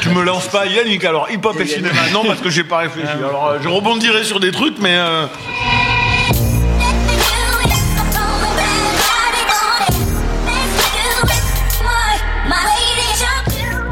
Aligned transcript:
Tu 0.00 0.08
me 0.10 0.22
lances 0.22 0.48
pas 0.48 0.66
Yannick, 0.66 1.04
alors 1.04 1.30
hip-hop 1.30 1.58
et 1.60 1.66
cinéma. 1.66 1.94
Non, 2.12 2.24
parce 2.24 2.40
que 2.40 2.50
j'ai 2.50 2.64
pas 2.64 2.78
réfléchi. 2.78 3.08
Alors 3.18 3.48
euh, 3.48 3.58
je 3.62 3.68
rebondirai 3.68 4.24
sur 4.24 4.40
des 4.40 4.50
trucs, 4.52 4.78
mais... 4.78 4.96
euh, 4.96 5.26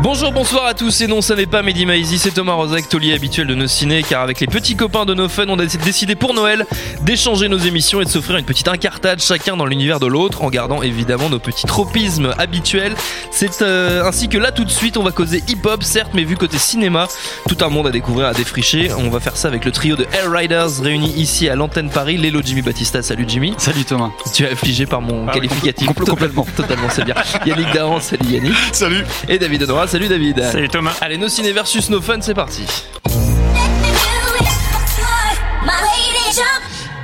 Bonjour, 0.02 0.33
bonsoir 0.33 0.66
à 0.66 0.74
tous, 0.74 1.01
et 1.02 1.06
non, 1.06 1.20
ça 1.20 1.37
n'est 1.37 1.47
pas 1.47 1.62
Mehdi 1.62 1.87
Maizy, 1.87 2.19
c'est 2.19 2.33
Thomas 2.33 2.55
Rozek, 2.55 2.88
taulier 2.88 3.15
habituel 3.15 3.47
de 3.47 3.55
nos 3.55 3.69
ciné, 3.69 4.02
car 4.02 4.23
avec 4.23 4.41
les 4.41 4.48
petits 4.48 4.75
copains 4.75 5.05
de 5.05 5.15
nos 5.15 5.28
fun, 5.28 5.45
on 5.48 5.56
a 5.61 5.65
décidé 5.65 6.16
pour 6.16 6.34
Noël 6.34 6.66
d'échanger 7.02 7.48
nos 7.48 7.59
émissions 7.59 8.01
et 8.01 8.05
de 8.05 8.11
s'offrir 8.11 8.37
une 8.37 8.45
petite 8.45 8.66
incartade 8.66 9.23
chacun 9.23 9.56
dans 9.56 9.65
l'univers 9.65 10.01
de 10.01 10.06
l'autre, 10.06 10.42
en 10.42 10.51
gardant 10.51 10.83
évidemment 10.83 11.30
nos 11.30 11.38
petits 11.38 11.66
tropismes 11.66 12.34
habituels. 12.37 12.97
C'est 13.30 13.62
euh, 13.62 14.02
ainsi 14.05 14.28
que 14.28 14.38
là, 14.38 14.51
tout 14.51 14.65
de 14.65 14.70
suite, 14.70 14.97
on 14.97 15.05
va 15.05 15.12
causer 15.12 15.41
hip-hop, 15.47 15.84
certes, 15.84 16.11
mais 16.14 16.25
vu 16.25 16.37
côté 16.37 16.59
cinéma, 16.59 17.06
tout 17.48 17.59
un 17.64 17.69
monde 17.69 17.87
à 17.87 17.91
découvrir, 17.92 18.27
à 18.27 18.34
défricher. 18.34 18.91
On 18.98 19.09
va 19.09 19.20
faire 19.20 19.37
ça 19.37 19.47
avec 19.47 19.64
le 19.64 19.70
trio 19.70 19.94
de 19.94 20.05
Air 20.14 20.33
Riders 20.33 20.81
réunis 20.83 21.12
ici 21.16 21.48
à 21.48 21.55
l'antenne 21.55 21.91
Paris. 21.91 22.16
Lélo 22.16 22.41
Jimmy 22.44 22.62
Batista, 22.62 23.03
salut 23.03 23.25
Jimmy. 23.28 23.55
Salut 23.56 23.84
Thomas. 23.84 24.11
Tu 24.34 24.42
es 24.42 24.50
affligé 24.50 24.84
par 24.84 25.00
mon 25.00 25.28
Ah 25.28 25.33
oui, 25.34 25.47
qualificatif. 25.47 25.89
compl- 25.91 26.11
complètement. 26.11 26.47
Totalement, 26.56 26.89
c'est 26.91 27.05
bien. 27.05 27.14
Yannick 27.47 27.72
Dahan, 27.72 28.00
salut 28.00 28.27
Yannick. 28.28 28.55
Salut 28.72 29.05
Et 29.28 29.39
David 29.39 29.62
Honora, 29.62 29.87
salut 29.92 30.08
David. 30.08 30.42
Salut 30.50 30.68
Thomas. 30.68 30.96
Allez, 31.02 31.18
nos 31.18 31.28
ciné 31.28 31.52
versus 31.52 31.90
nos 31.90 32.00
fun, 32.00 32.18
c'est 32.22 32.32
parti. 32.32 32.64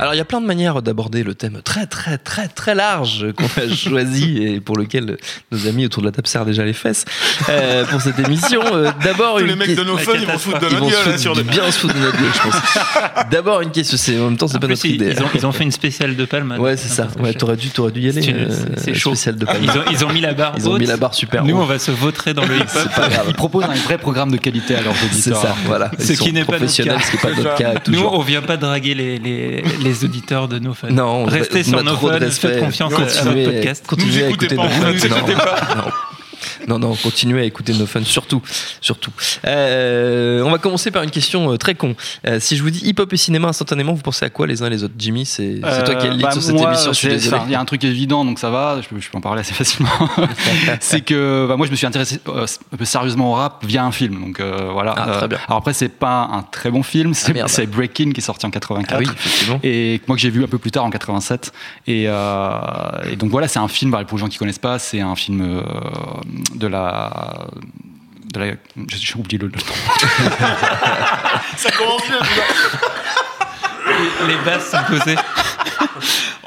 Alors, 0.00 0.14
il 0.14 0.16
y 0.16 0.20
a 0.20 0.24
plein 0.24 0.40
de 0.40 0.46
manières 0.46 0.80
d'aborder 0.82 1.22
le 1.24 1.34
thème 1.34 1.60
très, 1.64 1.86
très, 1.86 2.18
très, 2.18 2.46
très 2.48 2.74
large 2.74 3.26
qu'on 3.36 3.44
a 3.46 3.74
choisi 3.74 4.42
et 4.42 4.60
pour 4.60 4.76
lequel 4.76 5.16
nos 5.50 5.66
amis 5.66 5.86
autour 5.86 6.02
de 6.02 6.06
la 6.08 6.12
table 6.12 6.26
serrent 6.28 6.44
déjà 6.44 6.64
les 6.64 6.72
fesses 6.72 7.04
euh, 7.48 7.84
pour 7.86 8.00
cette 8.00 8.18
émission. 8.20 8.60
Euh, 8.72 8.90
D'abord, 9.02 9.36
Tous 9.36 9.42
une 9.42 9.48
les 9.48 9.56
mecs 9.56 9.74
de 9.74 9.82
nos 9.84 9.96
fun, 9.96 10.12
ils 10.14 10.26
vont 10.26 10.32
se 10.34 10.38
foutre 10.38 10.60
de 10.60 10.66
Ils 10.66 10.72
notre 10.74 10.84
vont 10.84 10.90
gueule 10.90 10.98
foutre 10.98 11.14
hein, 11.14 11.18
sur 11.18 11.34
bien 11.44 11.70
se 11.70 11.78
foutre 11.78 11.94
de 11.94 11.98
notre 12.00 12.16
gueule, 12.16 12.30
je 12.32 12.40
pense. 12.48 13.24
D'abord, 13.30 13.60
une 13.60 13.70
question, 13.70 13.96
c'est 13.96 14.18
en 14.20 14.24
même 14.26 14.36
temps, 14.36 14.46
c'est 14.48 14.58
pas 14.60 14.66
plus, 14.66 14.74
notre 14.74 14.86
ils, 14.86 14.94
idée. 14.94 15.14
ils 15.16 15.22
ont, 15.22 15.28
ils 15.34 15.46
ont 15.46 15.52
fait 15.52 15.64
une 15.64 15.72
spéciale 15.72 16.14
de 16.16 16.24
Palme. 16.24 16.54
Ouais, 16.58 16.76
c'est 16.76 16.88
ça. 16.88 17.08
Ouais, 17.20 17.32
t'aurais 17.34 17.56
dû, 17.56 17.68
t'aurais 17.70 17.92
dû 17.92 18.00
y 18.00 18.08
aller. 18.08 18.22
C'est 18.22 18.30
une- 18.30 18.36
euh, 18.50 18.66
c'est 18.76 18.94
chaud. 18.94 19.10
Spécial 19.10 19.36
de 19.36 19.44
Palme. 19.44 19.64
Ils 19.64 19.70
ont, 19.70 19.82
ils 19.90 20.04
ont 20.04 20.12
mis 20.12 20.20
la 20.20 20.32
barre 20.34 20.54
Ils 20.56 20.68
ont 20.68 20.78
mis 20.78 20.86
la 20.86 20.96
barre 20.96 21.14
super 21.14 21.44
Nous, 21.44 21.56
haut. 21.56 21.62
on 21.62 21.66
va 21.66 21.78
se 21.78 21.90
vautrer 21.90 22.34
dans 22.34 22.44
le. 22.46 22.54
C'est 22.68 22.88
grave. 22.88 23.24
Ils 23.28 23.34
proposent 23.34 23.64
un 23.64 23.74
vrai 23.74 23.98
programme 23.98 24.30
de 24.30 24.36
qualité 24.36 24.74
à 24.76 24.82
leurs 24.82 24.94
C'est 24.96 25.06
auditeurs. 25.06 25.42
ça, 25.42 25.56
voilà. 25.66 25.90
Ce 25.98 26.12
Ils 26.12 26.18
qui 26.18 26.32
n'est 26.32 26.44
pas 26.44 26.52
notre 26.52 26.58
professionnels, 26.66 26.98
cas. 26.98 27.02
ce 27.04 27.10
qui 27.10 27.16
n'est 27.16 27.34
pas 27.34 27.42
notre 27.42 27.54
cas. 27.56 27.74
Nous, 27.88 28.00
on 28.00 28.22
vient 28.22 28.42
pas 28.42 28.56
draguer 28.56 28.94
les, 28.94 29.18
les, 29.88 30.04
auditeurs 30.04 30.48
de 30.48 30.58
nos 30.58 30.74
fans. 30.74 30.88
Non, 30.90 31.24
Restez 31.24 31.60
on 31.60 31.64
sur 31.64 31.76
fans, 31.78 32.26
respect. 32.26 32.48
faites 32.48 32.60
confiance 32.60 32.92
à- 32.92 33.20
à 33.20 33.24
notre 33.24 33.44
podcast. 33.52 33.84
Continuez 33.86 34.12
Nous 34.18 34.24
à 34.24 34.28
écoutez 34.28 34.46
écouter 34.46 34.56
pas, 34.56 34.68
non, 34.68 34.94
pas. 35.36 35.74
non. 35.76 36.17
Non, 36.66 36.78
non, 36.78 36.94
continuez 36.94 37.40
à 37.40 37.44
écouter 37.44 37.72
nos 37.74 37.86
fans, 37.86 38.04
surtout. 38.04 38.42
surtout. 38.80 39.10
Euh, 39.46 40.42
on 40.42 40.50
va 40.50 40.58
commencer 40.58 40.90
par 40.90 41.02
une 41.02 41.10
question 41.10 41.52
euh, 41.52 41.56
très 41.56 41.74
con. 41.74 41.94
Euh, 42.26 42.40
si 42.40 42.56
je 42.56 42.62
vous 42.62 42.70
dis 42.70 42.80
hip-hop 42.84 43.12
et 43.12 43.16
cinéma 43.16 43.48
instantanément, 43.48 43.92
vous 43.94 44.02
pensez 44.02 44.24
à 44.24 44.30
quoi 44.30 44.46
les 44.46 44.62
uns 44.62 44.66
et 44.66 44.70
les 44.70 44.84
autres? 44.84 44.94
Jimmy, 44.98 45.26
c'est 45.26 45.60
c'est 45.62 45.84
toi 45.84 45.94
qui 45.96 46.06
es 46.06 46.10
le 46.10 46.16
lead 46.16 46.22
bah, 46.22 46.32
sur 46.32 46.42
cette 46.42 46.54
moi, 46.54 46.68
émission, 46.72 46.92
je 46.92 46.98
suis 46.98 47.08
c'est- 47.08 47.14
désolé. 47.14 47.36
enfin, 47.36 47.44
Il 47.48 47.52
y 47.52 47.54
a 47.54 47.60
un 47.60 47.64
truc 47.64 47.84
évident, 47.84 48.24
donc 48.24 48.38
ça 48.38 48.50
va, 48.50 48.80
je 48.82 48.88
peux, 48.88 49.00
je 49.00 49.10
peux 49.10 49.18
en 49.18 49.20
parler 49.20 49.40
assez 49.40 49.54
facilement. 49.54 49.90
c'est 50.80 51.00
que 51.00 51.46
bah, 51.48 51.56
moi, 51.56 51.66
je 51.66 51.70
me 51.70 51.76
suis 51.76 51.86
intéressé 51.86 52.20
euh, 52.28 52.46
un 52.72 52.76
peu 52.76 52.84
sérieusement 52.84 53.32
au 53.32 53.34
rap 53.34 53.64
via 53.66 53.84
un 53.84 53.92
film. 53.92 54.20
Donc 54.20 54.40
euh, 54.40 54.70
voilà. 54.72 54.94
Ah, 54.96 55.10
très 55.18 55.28
bien. 55.28 55.38
alors 55.46 55.58
après, 55.58 55.72
c'est 55.72 55.88
pas 55.88 56.28
un 56.32 56.42
très 56.42 56.70
bon 56.70 56.82
film, 56.82 57.14
c'est 57.14 57.32
merde. 57.32 57.48
c'est 57.48 57.66
Breaking 57.66 58.12
qui 58.12 58.20
est 58.20 58.24
sorti 58.24 58.46
en 58.46 58.50
84. 58.50 58.92
Ah 58.94 58.98
oui, 58.98 59.06
effectivement. 59.12 59.60
Et 59.62 60.00
moi 60.06 60.16
que 60.16 60.22
j'ai 60.22 60.30
vu 60.30 60.42
un 60.44 60.48
peu 60.48 60.58
plus 60.58 60.70
tard 60.70 60.84
en 60.84 60.90
87. 60.90 61.52
Et, 61.86 62.04
euh, 62.06 62.58
et 63.10 63.16
donc 63.16 63.30
voilà, 63.30 63.48
c'est 63.48 63.58
un 63.58 63.68
film, 63.68 63.90
bah, 63.90 64.04
pour 64.06 64.18
les 64.18 64.20
gens 64.22 64.28
qui 64.28 64.38
connaissent 64.38 64.58
pas, 64.58 64.78
c'est 64.78 65.00
un 65.00 65.16
film 65.16 65.40
euh, 65.40 65.62
de 66.54 66.66
la. 66.66 67.48
De 68.32 68.40
la 68.40 68.46
j'ai 68.88 69.14
oublié 69.16 69.38
le, 69.38 69.48
nom. 69.48 69.54
Ça 71.56 71.70
commence 71.70 72.02
bien, 72.06 72.18
vois. 72.18 72.44
Les 74.26 74.36
basses 74.44 74.70
sont 74.70 74.84
posées. 74.86 75.16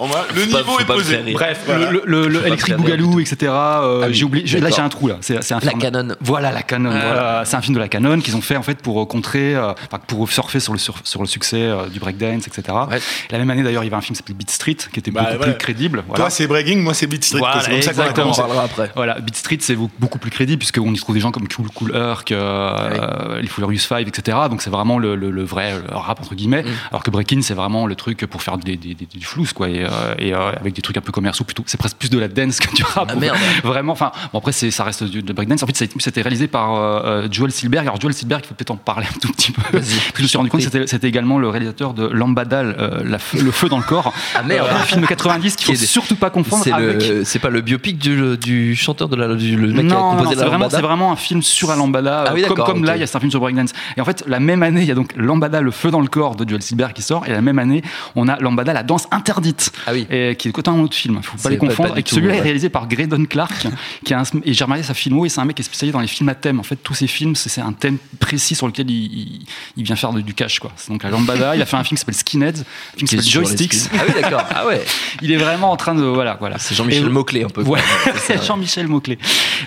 On 0.03 0.07
va- 0.07 0.25
Le 0.33 0.41
pas- 0.51 0.57
niveau 0.59 0.79
est 0.79 0.85
pas 0.85 0.93
me 0.93 0.97
posé. 0.99 1.17
Bref, 1.33 1.59
Le, 1.67 1.73
voilà. 1.73 1.91
le, 1.91 2.01
le, 2.05 2.27
le 2.27 2.47
Electric 2.47 2.75
Boogaloo, 2.75 3.19
etc. 3.19 3.35
euh, 3.43 4.01
Ah 4.03 4.07
oui, 4.07 4.13
j'ai 4.15 4.25
oublié. 4.25 4.59
Là, 4.59 4.69
j'ai 4.69 4.81
un 4.81 4.89
trou 4.89 5.07
là. 5.07 5.17
C'est 5.21 5.41
c'est 5.43 5.53
un 5.53 5.59
La 5.59 5.69
film. 5.69 5.81
Canon. 5.81 6.15
Voilà 6.21 6.51
la 6.51 6.63
Canon. 6.63 6.89
Ah. 6.91 6.99
Voilà, 7.05 7.43
c'est 7.45 7.55
un 7.55 7.61
film 7.61 7.75
de 7.75 7.79
la 7.79 7.87
Canon 7.87 8.19
qu'ils 8.19 8.35
ont 8.35 8.41
fait 8.41 8.55
en 8.57 8.63
fait 8.63 8.81
pour 8.81 9.07
contrer, 9.07 9.55
euh, 9.55 9.71
enfin, 9.71 10.01
pour 10.07 10.29
surfer 10.31 10.59
sur 10.59 10.73
le 10.73 10.79
sur, 10.79 10.95
sur 11.03 11.21
le 11.21 11.27
succès 11.27 11.61
euh, 11.61 11.87
du 11.87 11.99
breakdance, 11.99 12.47
etc. 12.47 12.63
Ouais. 12.89 12.99
La 13.29 13.37
même 13.37 13.49
année 13.51 13.63
d'ailleurs, 13.63 13.83
il 13.83 13.87
y 13.87 13.89
avait 13.89 13.97
un 13.97 14.01
film 14.01 14.15
qui 14.15 14.17
s'appelait 14.17 14.33
Beat 14.33 14.49
Street 14.49 14.77
qui 14.91 14.99
était 14.99 15.11
Bah, 15.11 15.21
beaucoup 15.21 15.37
voilà. 15.37 15.53
plus 15.53 15.59
crédible. 15.63 16.03
Voilà. 16.07 16.23
Toi, 16.23 16.29
c'est 16.31 16.47
Breaking, 16.47 16.77
moi, 16.77 16.93
c'est 16.95 17.07
Beat 17.07 17.23
Street. 17.23 17.39
Voilà, 17.39 17.61
c'est 17.61 17.71
comme 17.71 17.81
ça 17.81 17.93
qu'on 17.93 17.99
a 17.99 18.03
exactement. 18.03 18.31
On 18.31 18.33
commencé. 18.33 18.41
parlera 18.41 18.63
après. 18.63 18.91
Voilà, 18.95 19.19
Beat 19.19 19.35
Street 19.35 19.57
c'est 19.61 19.75
beaucoup 19.75 20.17
plus 20.19 20.31
crédible 20.31 20.57
puisqu'on 20.59 20.93
y 20.93 20.97
trouve 20.97 21.13
des 21.15 21.21
gens 21.21 21.31
comme 21.31 21.47
Cool 21.47 21.67
Cool 21.75 21.95
Herc, 21.95 22.31
euh, 22.31 22.73
Ah 22.75 23.39
les 23.41 23.47
Furious 23.47 23.79
Five, 23.79 24.07
etc. 24.07 24.37
Donc 24.49 24.61
c'est 24.61 24.69
vraiment 24.71 24.97
le, 24.97 25.43
vrai 25.43 25.75
rap 25.91 26.19
entre 26.19 26.33
guillemets. 26.35 26.63
Mm. 26.63 26.67
Alors 26.91 27.03
que 27.03 27.11
Breaking 27.11 27.41
c'est 27.41 27.53
vraiment 27.53 27.85
le 27.85 27.95
truc 27.95 28.25
pour 28.25 28.41
faire 28.41 28.57
des, 28.57 28.77
des, 28.77 28.95
flous 29.21 29.47
quoi 29.55 29.69
et, 29.69 29.83
euh, 29.83 29.89
et, 30.17 30.33
euh, 30.33 30.51
avec 30.59 30.73
des 30.73 30.81
trucs 30.81 30.97
un 30.97 31.01
peu 31.01 31.11
commerciaux 31.11 31.45
plutôt. 31.45 31.63
C'est 31.65 31.77
presque 31.77 31.97
plus 31.97 32.09
de 32.09 32.19
la 32.19 32.27
dance 32.27 32.59
que 32.59 32.73
du 32.75 32.83
rap. 32.83 33.09
Ah, 33.11 33.15
merde. 33.15 33.37
Vraiment. 33.63 33.93
Enfin 33.93 34.11
bon 34.33 34.39
après 34.39 34.51
c'est 34.51 34.71
ça 34.71 34.83
reste 34.83 35.03
du, 35.03 35.21
de 35.21 35.33
breakdance. 35.33 35.63
En 35.63 35.67
fait 35.67 35.75
ça 35.75 35.83
a 35.83 35.85
été- 35.85 35.95
c'était 35.99 36.21
réalisé 36.21 36.47
par 36.47 36.75
euh, 36.75 37.01
euh, 37.23 37.27
Joel 37.31 37.51
Silberg. 37.51 37.85
Alors 37.87 37.99
Joel 37.99 38.13
Silberg 38.13 38.41
il 38.43 38.47
faut 38.47 38.53
peut-être 38.55 38.71
en 38.71 38.75
parler 38.77 39.07
un 39.13 39.19
tout 39.19 39.31
petit 39.31 39.51
peu. 39.51 39.61
Parce 39.71 39.87
que 39.89 40.17
je 40.17 40.23
me 40.23 40.27
suis 40.27 40.37
rendu 40.37 40.49
compte 40.49 40.59
que 40.61 40.65
c'était- 40.65 40.87
c'était 40.87 41.07
également 41.07 41.37
le 41.39 41.49
réalisateur 41.49 41.93
de 41.93 42.07
Lambadal, 42.07 42.75
euh, 42.79 43.01
la 43.03 43.17
f- 43.17 43.41
le 43.41 43.51
feu 43.51 43.69
dans 43.69 43.77
le 43.77 43.83
corps. 43.83 44.13
Ah, 44.35 44.43
merde. 44.43 44.67
Euh, 44.71 44.75
un 44.75 44.79
film 44.83 45.01
de 45.01 45.07
90 45.07 45.55
qu'il 45.55 45.65
Qui 45.67 45.75
faut 45.75 45.83
est- 45.83 45.85
surtout 45.85 46.15
pas 46.15 46.29
confondre 46.29 46.63
C'est 46.63 46.71
avec 46.71 47.07
le, 47.07 47.23
c'est 47.23 47.39
pas 47.39 47.49
le 47.49 47.61
biopic 47.61 47.97
du, 47.97 48.37
du 48.37 48.75
chanteur 48.75 49.09
de 49.09 49.15
la, 49.15 49.35
du 49.35 49.55
le 49.57 49.67
mec 49.73 49.87
qui 49.87 49.93
a 49.93 49.95
non, 49.95 50.11
non, 50.11 50.17
composé 50.17 50.29
c'est 50.31 50.35
la 50.35 50.41
vraiment, 50.47 50.57
lambada 50.65 50.77
c'est 50.77 50.83
vraiment 50.83 51.11
un 51.11 51.15
film 51.15 51.41
sur 51.41 51.75
Lambada. 51.75 52.25
Ah 52.27 52.33
oui, 52.33 52.43
euh, 52.43 52.47
comme 52.47 52.55
d'accord, 52.57 52.73
comme 52.73 52.85
là, 52.85 52.95
il 52.95 52.99
y 52.99 53.03
a 53.03 53.07
un 53.13 53.19
film 53.19 53.31
sur 53.31 53.39
breakdance. 53.39 53.71
Et 53.97 54.01
en 54.01 54.05
fait, 54.05 54.23
la 54.27 54.39
même 54.39 54.63
année, 54.63 54.81
il 54.81 54.87
y 54.87 54.91
a 54.91 54.95
donc 54.95 55.13
Lambada, 55.15 55.61
le 55.61 55.71
feu 55.71 55.91
dans 55.91 56.01
le 56.01 56.07
corps 56.07 56.35
de 56.35 56.47
Joel 56.47 56.61
Silberg 56.61 56.93
qui 56.93 57.01
sort. 57.01 57.25
Et 57.27 57.31
la 57.31 57.41
même 57.41 57.59
année, 57.59 57.83
on 58.15 58.27
a 58.27 58.37
Lambada, 58.39 58.73
la 58.73 58.83
danse 58.83 59.07
interdite. 59.11 59.71
Ah 59.87 59.91
oui. 59.93 60.05
Et 60.09 60.35
qui 60.37 60.47
est 60.49 60.51
côté 60.51 60.69
un 60.69 60.79
autre 60.79 60.95
film. 60.95 61.19
Faut 61.23 61.33
C'est 61.37 61.43
pas 61.43 61.49
les 61.49 61.57
confondre. 61.57 61.93
pas 61.93 61.99
et 61.99 62.03
celui-là 62.05 62.33
ouais. 62.33 62.39
est 62.39 62.41
réalisé 62.43 62.69
par 62.69 62.87
Graydon 62.87 63.25
Clark. 63.25 63.67
qui 64.05 64.13
a 64.13 64.19
un, 64.19 64.23
et 64.45 64.53
j'ai 64.53 64.63
remarqué 64.63 64.83
sa 64.83 64.93
filmo 64.93 65.25
et 65.25 65.29
c'est 65.29 65.39
un 65.41 65.45
mec 65.45 65.55
qui 65.55 65.61
est 65.61 65.65
spécialisé 65.65 65.93
dans 65.93 65.99
les 65.99 66.07
films 66.07 66.29
à 66.29 66.35
thème. 66.35 66.59
En 66.59 66.63
fait, 66.63 66.75
tous 66.77 66.93
ses 66.93 67.07
films, 67.07 67.35
c'est 67.35 67.61
un 67.61 67.73
thème 67.73 67.97
précis 68.19 68.55
sur 68.55 68.67
lequel 68.67 68.89
il, 68.89 69.03
il, 69.05 69.39
il 69.77 69.83
vient 69.83 69.95
faire 69.95 70.13
de- 70.13 70.21
du 70.21 70.33
cash, 70.33 70.59
quoi. 70.59 70.71
C'est 70.75 70.91
donc 70.91 71.03
la 71.03 71.09
Lambada. 71.09 71.55
il 71.55 71.61
a 71.61 71.65
fait 71.65 71.77
un 71.77 71.83
film 71.83 71.95
qui 71.97 71.99
s'appelle 72.01 72.15
Skinheads, 72.15 72.59
un 72.61 72.97
film 72.97 73.07
qui 73.07 73.15
s'appelle 73.17 73.29
Joysticks. 73.29 73.75
Ah 73.93 74.03
oui, 74.07 74.13
d'accord. 74.21 74.43
Ah 74.49 74.65
ouais. 74.67 74.83
Il 75.21 75.31
est 75.31 75.37
vraiment 75.37 75.71
en 75.71 75.75
train 75.77 75.93
de, 75.95 76.01
voilà, 76.03 76.37
voilà. 76.39 76.57
C'est 76.57 76.73
Jean-Michel 76.75 77.09
Moclé 77.09 77.43
un 77.43 77.49
peu. 77.49 77.61
Ouais, 77.63 77.79
C'est. 78.17 78.43
Jean-Michel 78.43 78.87
Moclé. 78.87 79.17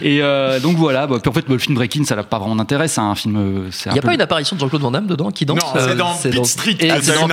Et 0.01 0.21
euh, 0.23 0.59
donc 0.61 0.77
voilà, 0.77 1.07
bah, 1.07 1.19
puis 1.23 1.29
en 1.29 1.33
fait, 1.33 1.49
le 1.49 1.59
film 1.59 1.75
Breaking, 1.77 2.05
ça 2.05 2.17
n'a 2.17 2.23
pas 2.25 2.39
vraiment 2.39 2.57
d'intérêt, 2.57 2.89
c'est 2.89 3.01
un 3.01 3.15
film. 3.15 3.37
euh, 3.37 3.71
Il 3.87 3.93
n'y 3.93 3.99
a 3.99 4.03
peu- 4.03 4.09
pas 4.09 4.15
une 4.15 4.21
apparition 4.21 4.57
de 4.57 4.61
Jean-Claude 4.61 4.83
Van 4.83 4.91
Damme 4.91 5.07
dedans 5.07 5.31
qui 5.31 5.45
danse 5.47 5.59
Non, 5.61 5.67
c'est 5.75 5.79
euh, 5.91 5.95
dans 5.95 6.15
Beat 6.25 6.47
Street. 6.47 6.77
Et 6.81 6.91
Ah, 6.91 6.99
c'est 7.01 7.13
une 7.21 7.31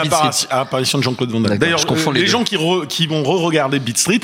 apparition 0.50 0.98
de 1.00 1.04
Jean-Claude 1.04 1.32
Van 1.32 1.40
Damme. 1.42 1.58
D'ailleurs, 1.58 1.80
je 1.80 1.86
confonds 1.88 2.12
les 2.12 2.28
gens 2.28 2.44
qui, 2.44 2.56
re- 2.62 2.88
qui 2.88 3.08
vont 3.08 3.24
re-regarder 3.24 3.80
Beat 3.80 3.98
Street, 3.98 4.20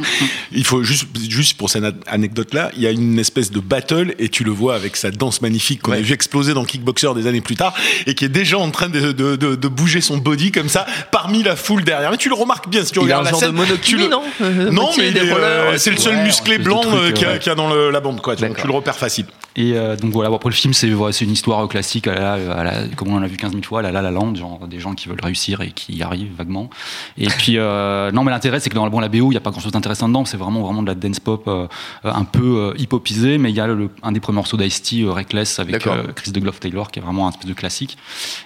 il 0.52 0.64
faut 0.66 0.84
juste, 0.84 1.08
juste 1.30 1.58
pour 1.58 1.70
cette 1.70 1.84
an- 1.84 1.92
anecdote-là, 2.08 2.72
il 2.75 2.81
y 2.84 2.88
a 2.88 2.92
une 2.92 3.20
espèce 3.20 3.52
de 3.52 3.59
battle 3.59 4.16
et 4.20 4.30
tu 4.30 4.44
le 4.44 4.52
vois 4.52 4.75
avec 4.75 4.95
sa 4.95 5.12
danse 5.12 5.42
magnifique 5.42 5.81
qu'on 5.81 5.92
a 5.92 5.95
Ouais. 5.95 6.01
vu 6.01 6.13
exploser 6.13 6.54
dans 6.54 6.63
Kickboxer 6.66 7.13
des 7.16 7.28
années 7.28 7.42
plus 7.42 7.56
tard 7.56 7.74
et 8.06 8.13
qui 8.16 8.25
est 8.25 8.30
déjà 8.30 8.57
en 8.57 8.69
train 8.72 8.89
de, 8.89 9.12
de, 9.12 9.36
de, 9.36 9.56
de 9.56 9.68
bouger 9.68 10.01
son 10.01 10.18
body 10.18 10.51
comme 10.51 10.69
ça 10.69 10.86
parmi 11.12 11.44
la 11.44 11.56
foule 11.56 11.84
derrière. 11.84 12.12
Mais 12.12 12.18
tu 12.18 12.30
le 12.30 12.36
remarques 12.36 12.69
bien 12.69 12.84
si 12.86 12.92
tu 12.92 13.00
Il 13.00 13.12
a 13.12 13.18
regardes 13.19 13.22
un 13.22 13.25
la 13.25 13.31
genre 13.31 13.39
scène. 13.39 13.51
de 13.51 13.56
monokini, 13.56 13.80
tu 13.81 13.98
le- 13.98 14.07
non 14.07 14.22
Euh, 14.42 14.72
Non, 14.72 14.90
mais 14.98 15.12
euh, 15.19 15.78
c'est 15.78 15.92
le 15.92 15.98
seul 15.98 16.16
ouais, 16.16 16.24
musclé 16.24 16.57
blanc 16.57 16.81
euh, 16.94 17.12
qu'il 17.12 17.24
y, 17.24 17.25
a- 17.25 17.33
ouais. 17.33 17.40
qu'il 17.40 17.48
y 17.50 17.51
a 17.51 17.56
dans 17.56 17.69
le- 17.74 17.90
la 17.92 18.00
bande, 18.00 18.22
quoi. 18.22 18.36
Donc 18.36 18.57
tu 18.60 18.68
le 18.68 18.74
repères 18.74 18.95
facile. 18.98 19.25
Et 19.56 19.74
euh, 19.75 19.95
donc 19.95 20.12
voilà, 20.12 20.30
bon, 20.30 20.36
après 20.36 20.50
le 20.50 20.56
film, 20.56 20.74
c'est 20.74 20.88
une 20.88 21.31
histoire 21.31 21.68
classique, 21.68 22.06
à 22.07 22.13
la, 22.13 22.33
à 22.33 22.63
la- 22.63 22.88
comme 22.95 23.07
on 23.10 23.18
en 23.18 23.24
a 23.24 23.28
vu 23.28 23.38
15 23.38 23.51
000 23.51 23.63
fois, 23.63 23.80
à 23.80 23.81
la 23.81 23.92
La 23.92 24.01
La 24.04 24.12
Land, 24.12 24.36
genre 24.36 24.68
des 24.68 24.80
gens 24.80 24.94
qui 24.94 25.10
veulent 25.10 25.19
réussir 25.24 25.62
et 25.62 25.72
qui 25.72 25.94
y 25.95 26.04
arrivent 26.04 26.31
vaguement. 26.38 26.69
Et 27.18 27.28
puis, 27.28 27.57
euh, 27.57 28.12
non, 28.12 28.24
mais 28.27 28.31
l'intérêt, 28.33 28.59
c'est 28.59 28.69
que 28.69 28.75
dans 28.75 28.88
bon, 28.89 29.00
la 29.00 29.07
BO, 29.09 29.18
il 29.18 29.29
n'y 29.29 29.38
a 29.38 29.39
pas 29.41 29.51
grand 29.51 29.59
chose 29.62 29.71
d'intéressant 29.71 30.07
dedans. 30.07 30.25
C'est 30.25 30.38
vraiment, 30.38 30.62
vraiment 30.62 30.81
de 30.83 30.88
la 30.88 30.95
dance 30.95 31.19
pop 31.19 31.44
euh, 31.47 31.68
un 32.03 32.24
peu 32.24 32.57
euh, 32.57 32.74
hip-hopisée, 32.77 33.38
mais 33.38 33.50
il 33.50 33.56
y 33.56 33.59
a 33.59 33.68
le- 33.68 33.89
un 34.03 34.12
des 34.12 34.19
premiers 34.19 34.35
morceaux 34.35 34.57
d'Ice-T, 34.57 35.01
euh, 35.03 35.12
Reckless, 35.12 35.59
avec 35.59 35.85
euh, 35.88 36.12
Chris 36.15 36.31
de 36.31 36.39
Glove 36.39 36.59
Taylor, 36.59 36.91
qui 36.91 37.00
est 37.00 37.01
vraiment 37.01 37.27
un 37.27 37.31
espèce 37.31 37.47
de 37.47 37.53
classique. 37.53 37.97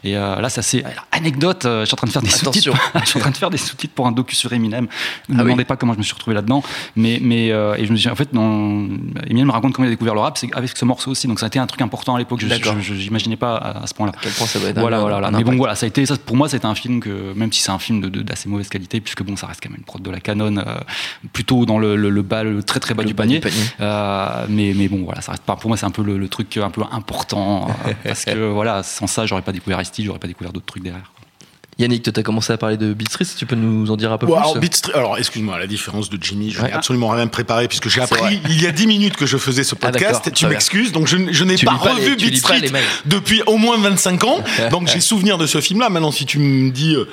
Et 0.04 0.16
euh, 0.18 0.40
là, 0.40 0.50
ça 0.50 0.62
c'est 0.62 0.84
anecdote. 1.12 1.66
euh, 1.66 1.82
je 1.82 1.86
suis 1.86 1.94
en 1.94 1.98
train 1.98 2.08
de 2.08 2.12
faire 2.12 2.22
des 2.22 2.30
sous-titres. 2.30 2.74
je 3.02 3.06
suis 3.10 3.18
en 3.18 3.22
train 3.22 3.32
de 3.32 3.38
faire 3.38 3.50
des 3.50 3.58
sous-titres 3.58 3.94
pour 3.94 4.08
un 4.08 4.12
docu 4.12 4.36
sur 4.36 4.52
Eminem. 4.54 4.88
Ne 5.30 5.34
me 5.36 5.40
Ah 5.40 5.44
oui. 5.44 5.50
demandez 5.50 5.66
pas 5.66 5.76
comment 5.76 5.94
je 5.94 5.98
me 5.98 6.04
suis 6.04 6.14
retrouvé 6.14 6.36
là-dedans, 6.36 6.64
mais 6.96 7.20
mais 7.22 7.52
euh, 7.52 7.76
et 7.78 7.86
je 7.86 7.92
me 7.94 8.12
en 8.12 8.16
fait, 8.16 8.34
dans, 8.34 8.88
Eminem 9.28 9.48
me 9.48 9.52
raconte 9.52 9.74
comment 9.74 9.86
il 9.86 9.90
a 9.90 9.92
découvert 9.94 10.14
le 10.14 10.20
rap, 10.22 10.38
c'est 10.38 10.50
avec 10.54 10.76
ce 10.78 10.86
morceau 10.86 11.12
aussi. 11.12 11.28
Donc 11.28 11.40
ça 11.40 11.46
a 11.46 11.48
été 11.48 11.60
un 11.60 11.68
truc 11.68 11.82
important 11.82 12.16
à 12.16 12.20
l'époque. 12.20 12.40
Je 12.42 12.94
j'imaginais 12.94 13.36
pas 13.38 13.56
à, 13.58 13.84
à 13.84 13.88
ce 13.88 13.94
point-là. 13.94 14.14
À 14.16 14.20
quel 14.22 14.32
point 14.34 14.48
ça 14.48 14.60
doit 14.60 14.70
être 14.70 14.80
Voilà, 14.80 14.98
un- 14.98 15.02
voilà, 15.02 15.16
voilà. 15.20 15.28
un 15.30 15.32
Mais 15.40 15.44
bon, 15.44 15.56
voilà, 15.58 15.76
ça 15.76 15.86
a 15.86 15.88
été, 15.88 16.06
ça, 16.06 16.16
pour 16.18 16.36
moi, 16.36 16.48
c'était 16.50 16.66
un 16.66 16.76
film 16.76 17.00
que, 17.00 17.34
même 17.34 17.52
si 17.52 17.62
c'est 17.62 17.72
un 17.72 17.80
film 17.80 18.02
de- 18.02 18.10
de- 18.10 18.22
d'assez 18.22 18.50
mauvaise 18.50 18.70
qualité, 18.70 19.02
puisque 19.02 19.24
bon, 19.24 19.36
ça 19.36 19.48
reste 19.48 19.62
quand 19.64 19.71
même 19.72 19.76
une 19.78 19.84
prod 19.84 20.02
de 20.02 20.10
la 20.12 20.20
Canon, 20.20 20.58
euh, 20.58 20.76
plutôt 21.34 21.66
dans 21.66 21.80
le, 21.80 21.96
le, 21.96 22.10
le 22.10 22.22
bas, 22.22 22.44
le 22.44 22.64
très 22.64 22.80
très 22.80 22.94
bas 22.94 23.04
du 23.04 23.14
bas 23.14 23.24
panier. 23.24 23.40
du 23.40 23.42
panier. 23.42 23.56
Euh, 23.80 24.46
mais, 24.50 24.74
mais 24.76 24.88
bon, 24.88 25.04
voilà, 25.04 25.22
ça 25.22 25.32
reste 25.32 25.44
pas, 25.44 25.56
pour 25.56 25.70
moi, 25.70 25.78
c'est 25.78 25.86
un 25.86 25.92
peu 25.92 26.04
le, 26.04 26.18
le 26.18 26.28
truc 26.28 26.56
un 26.58 26.70
peu 26.70 26.82
important, 26.92 27.68
euh, 27.88 27.94
parce 28.04 28.26
que 28.26 28.50
voilà, 28.50 28.84
sans 28.84 29.08
ça, 29.08 29.26
j'aurais 29.26 29.42
pas 29.42 29.52
découvert 29.52 29.82
Ice-T, 29.82 30.04
j'aurais 30.04 30.20
pas 30.20 30.28
découvert 30.28 30.54
d'autres 30.54 30.66
trucs 30.66 30.84
derrière. 30.84 31.12
Yannick, 31.82 32.04
toi, 32.04 32.14
t'as 32.14 32.24
commencé 32.24 32.54
à 32.54 32.58
parler 32.58 32.78
de 32.78 32.94
Beat 32.94 33.10
Street, 33.10 33.26
tu 33.38 33.46
peux 33.46 33.56
nous 33.56 33.90
en 33.92 33.98
dire 33.98 34.12
un 34.12 34.18
peu 34.18 34.26
Ouais, 34.28 34.34
plus 34.34 34.40
alors, 34.40 34.58
Beat 34.60 34.76
Street- 34.76 34.94
alors, 34.96 35.18
excuse-moi, 35.18 35.56
à 35.56 35.60
la 35.60 35.68
différence 35.68 36.10
de 36.10 36.18
Jimmy, 36.22 36.52
je 36.52 36.62
Ouais. 36.62 36.68
n'ai 36.68 36.74
absolument 36.74 37.10
rien 37.10 37.28
préparé 37.28 37.68
puisque 37.68 37.90
j'ai 37.90 38.02
appris 38.02 38.20
vrai. 38.20 38.40
il 38.50 38.62
y 38.62 38.68
a 38.68 38.72
10 38.72 38.88
minutes 38.88 39.16
que 39.18 39.26
je 39.26 39.38
faisais 39.38 39.64
ce 39.64 39.76
Ah, 39.82 39.92
podcast. 39.92 40.32
tu 40.34 40.46
m'excuses, 40.48 40.92
donc 40.92 41.08
je, 41.08 41.18
n'ai 41.44 41.56
Tu 41.56 41.66
pas 41.66 41.74
revu 41.74 42.12
les- 42.12 42.18
tu 42.18 42.26
Beat 42.26 42.36
lis 42.36 42.42
pas 42.42 42.48
Street 42.50 42.60
les 42.62 42.70
mails. 42.72 42.84
depuis 43.06 43.42
au 43.48 43.58
moins 43.58 43.78
25 43.78 44.24
ans. 44.24 44.40
donc 44.72 44.88
j'ai 44.88 45.02
souvenir 45.02 45.38
de 45.38 45.46
ce 45.48 45.60
film-là. 45.62 45.90
Maintenant, 45.90 46.12
si 46.12 46.26
tu 46.26 46.40
me 46.40 46.72
dis 46.72 46.96
euh, 46.96 47.06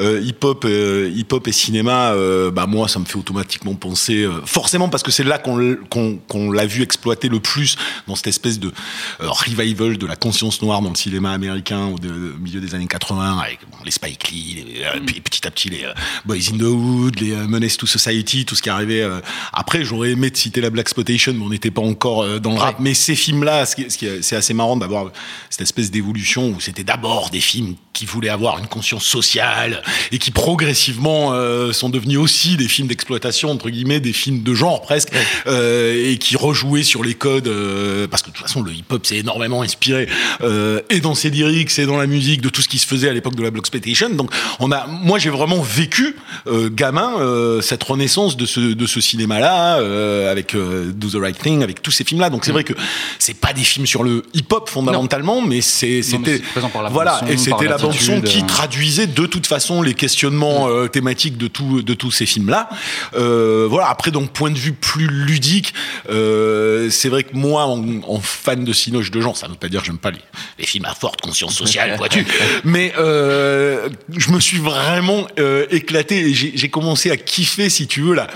euh, 0.00 0.20
hip-hop, 0.22 0.64
euh, 0.64 1.10
hip-hop 1.14 1.46
et 1.48 1.52
cinéma, 1.52 2.12
euh, 2.12 2.50
bah 2.50 2.66
moi, 2.66 2.88
ça 2.88 2.98
me 2.98 3.04
fait 3.04 3.16
automatiquement 3.16 3.74
penser, 3.74 4.26
forcément 4.44 4.88
parce 4.88 5.02
que 5.02 5.10
c'est 5.10 5.24
là 5.24 5.38
qu'on 5.38 6.52
l'a 6.52 6.66
vu 6.66 6.82
exploiter 6.82 7.28
le 7.28 7.40
plus 7.40 7.76
dans 8.06 8.14
cette 8.16 8.26
espèce 8.28 8.58
de 8.58 8.72
revival 9.20 9.98
de 9.98 10.06
la 10.06 10.16
conscience 10.16 10.62
noire 10.62 10.82
dans 10.82 10.90
le 10.90 10.96
cinéma 10.96 11.32
américain 11.32 11.86
au, 11.86 11.98
de- 11.98 12.08
au 12.36 12.38
milieu 12.40 12.60
des 12.60 12.74
années 12.74 12.86
80 12.86 13.38
avec 13.38 13.60
bon, 13.70 13.76
les 13.84 13.90
Spike 14.08 14.30
Lee, 14.30 14.64
les- 14.66 14.84
euh, 14.84 15.00
puis 15.04 15.20
petit 15.20 15.46
à 15.46 15.50
petit 15.50 15.68
les 15.68 15.84
euh, 15.84 15.92
Boys 16.24 16.36
in 16.52 16.58
the 16.58 16.62
Hood, 16.62 17.20
les 17.20 17.32
euh, 17.32 17.46
Menace 17.46 17.76
to 17.76 17.86
Society, 17.86 18.44
tout 18.44 18.54
ce 18.54 18.62
qui 18.62 18.70
arrivait. 18.70 19.06
Après, 19.52 19.84
j'aurais 19.84 20.10
aimé 20.10 20.30
de 20.30 20.36
citer 20.36 20.60
la 20.60 20.70
Black 20.70 20.86
Exploitation, 20.86 21.34
mais 21.34 21.44
on 21.44 21.50
n'était 21.50 21.70
pas 21.70 21.82
encore 21.82 22.40
dans 22.40 22.52
le 22.52 22.58
rap. 22.58 22.76
Mais 22.80 22.94
ces 22.94 23.14
films-là, 23.14 23.66
c'est 23.66 24.36
assez 24.36 24.54
marrant 24.54 24.76
d'avoir 24.76 25.10
cette 25.50 25.60
espèce 25.62 25.90
d'évolution 25.90 26.48
où 26.50 26.60
c'était 26.60 26.84
d'abord 26.84 27.30
des 27.30 27.40
films 27.40 27.74
qui 27.92 28.06
voulaient 28.06 28.28
avoir 28.28 28.58
une 28.58 28.68
conscience 28.68 29.04
sociale 29.04 29.82
et 30.12 30.18
qui 30.18 30.30
progressivement 30.30 31.32
euh, 31.32 31.72
sont 31.72 31.88
devenus 31.88 32.18
aussi 32.18 32.56
des 32.56 32.68
films 32.68 32.86
d'exploitation 32.86 33.50
entre 33.50 33.70
guillemets, 33.70 33.98
des 33.98 34.12
films 34.12 34.42
de 34.44 34.54
genre 34.54 34.82
presque, 34.82 35.08
euh, 35.48 36.12
et 36.12 36.16
qui 36.18 36.36
rejouaient 36.36 36.84
sur 36.84 37.02
les 37.02 37.14
codes 37.14 37.48
euh, 37.48 38.06
parce 38.06 38.22
que 38.22 38.28
de 38.30 38.34
toute 38.36 38.46
façon 38.46 38.62
le 38.62 38.72
hip-hop 38.72 39.04
s'est 39.04 39.16
énormément 39.18 39.62
inspiré 39.62 40.08
et 40.90 41.00
dans 41.00 41.14
ses 41.14 41.30
lyrics 41.30 41.76
et 41.78 41.86
dans 41.86 41.96
la 41.98 42.06
musique 42.06 42.40
de 42.40 42.48
tout 42.48 42.62
ce 42.62 42.68
qui 42.68 42.78
se 42.78 42.86
faisait 42.86 43.08
à 43.08 43.12
l'époque 43.12 43.34
de 43.34 43.42
la 43.42 43.50
Black 43.50 43.66
Donc 44.06 44.30
on 44.60 44.70
a, 44.72 44.86
moi 44.86 45.18
j'ai 45.18 45.30
vraiment 45.30 45.60
vécu 45.60 46.16
euh, 46.46 46.70
gamin 46.72 47.18
euh, 47.18 47.60
cette 47.60 47.82
renaissance 47.82 48.36
de 48.36 48.46
ce 48.46 48.60
de 48.60 48.86
ce 48.86 49.00
cinéma-là 49.00 49.78
euh, 49.78 50.30
avec 50.30 50.54
Do 50.54 51.08
the 51.08 51.20
Right 51.20 51.38
Thing, 51.38 51.62
avec 51.62 51.82
tous 51.82 51.90
ces 51.90 52.04
films-là. 52.04 52.30
Donc 52.30 52.44
c'est 52.44 52.52
vrai 52.52 52.64
que 52.64 52.74
c'est 53.18 53.38
pas 53.38 53.52
des 53.52 53.62
films 53.62 53.86
sur 53.86 54.02
le 54.04 54.22
hip-hop 54.34 54.68
fondamentalement, 54.68 55.40
mais 55.42 55.60
c'est 55.60 55.86
Non, 55.86 55.94
mais 55.94 56.02
c'était 56.02 56.42
c'est 56.54 56.60
voilà 56.90 57.20
et 57.28 57.36
c'était 57.36 57.66
la 57.66 57.78
bande 57.78 57.94
son 57.94 58.20
qui 58.20 58.44
traduisait 58.44 59.06
de 59.06 59.26
toute 59.26 59.46
façon 59.46 59.82
les 59.82 59.94
questionnements 59.94 60.68
euh, 60.68 60.88
thématiques 60.88 61.36
de 61.36 61.48
tout 61.48 61.82
de 61.82 61.94
tous 61.94 62.10
ces 62.10 62.26
films 62.26 62.48
là 62.48 62.68
euh, 63.14 63.66
voilà 63.68 63.88
après 63.88 64.10
donc 64.10 64.30
point 64.30 64.50
de 64.50 64.58
vue 64.58 64.72
plus 64.72 65.06
ludique 65.06 65.74
c'est 66.08 67.08
vrai 67.08 67.24
que 67.24 67.34
moi 67.36 67.64
en, 67.66 67.84
en 68.06 68.20
fan 68.20 68.64
de 68.64 68.72
cinoche 68.72 69.10
de 69.10 69.20
genre 69.20 69.36
ça 69.36 69.46
ne 69.46 69.52
veut 69.52 69.58
pas 69.58 69.68
dire 69.68 69.80
que 69.80 69.86
j'aime 69.86 69.98
pas 69.98 70.10
les, 70.10 70.20
les 70.58 70.66
films 70.66 70.84
à 70.84 70.94
forte 70.94 71.20
conscience 71.20 71.54
sociale 71.54 71.94
vois-tu 71.98 72.26
mais 72.64 72.92
je 74.16 74.30
me 74.30 74.40
suis 74.40 74.58
vraiment 74.58 75.26
euh, 75.38 75.66
éclaté 75.70 76.18
et 76.28 76.34
j'ai 76.34 76.68
commencé 76.68 77.10
à 77.10 77.16
kiffer 77.16 77.68
si 77.68 77.86
tu 77.86 78.02
veux 78.02 78.14
la 78.14 78.28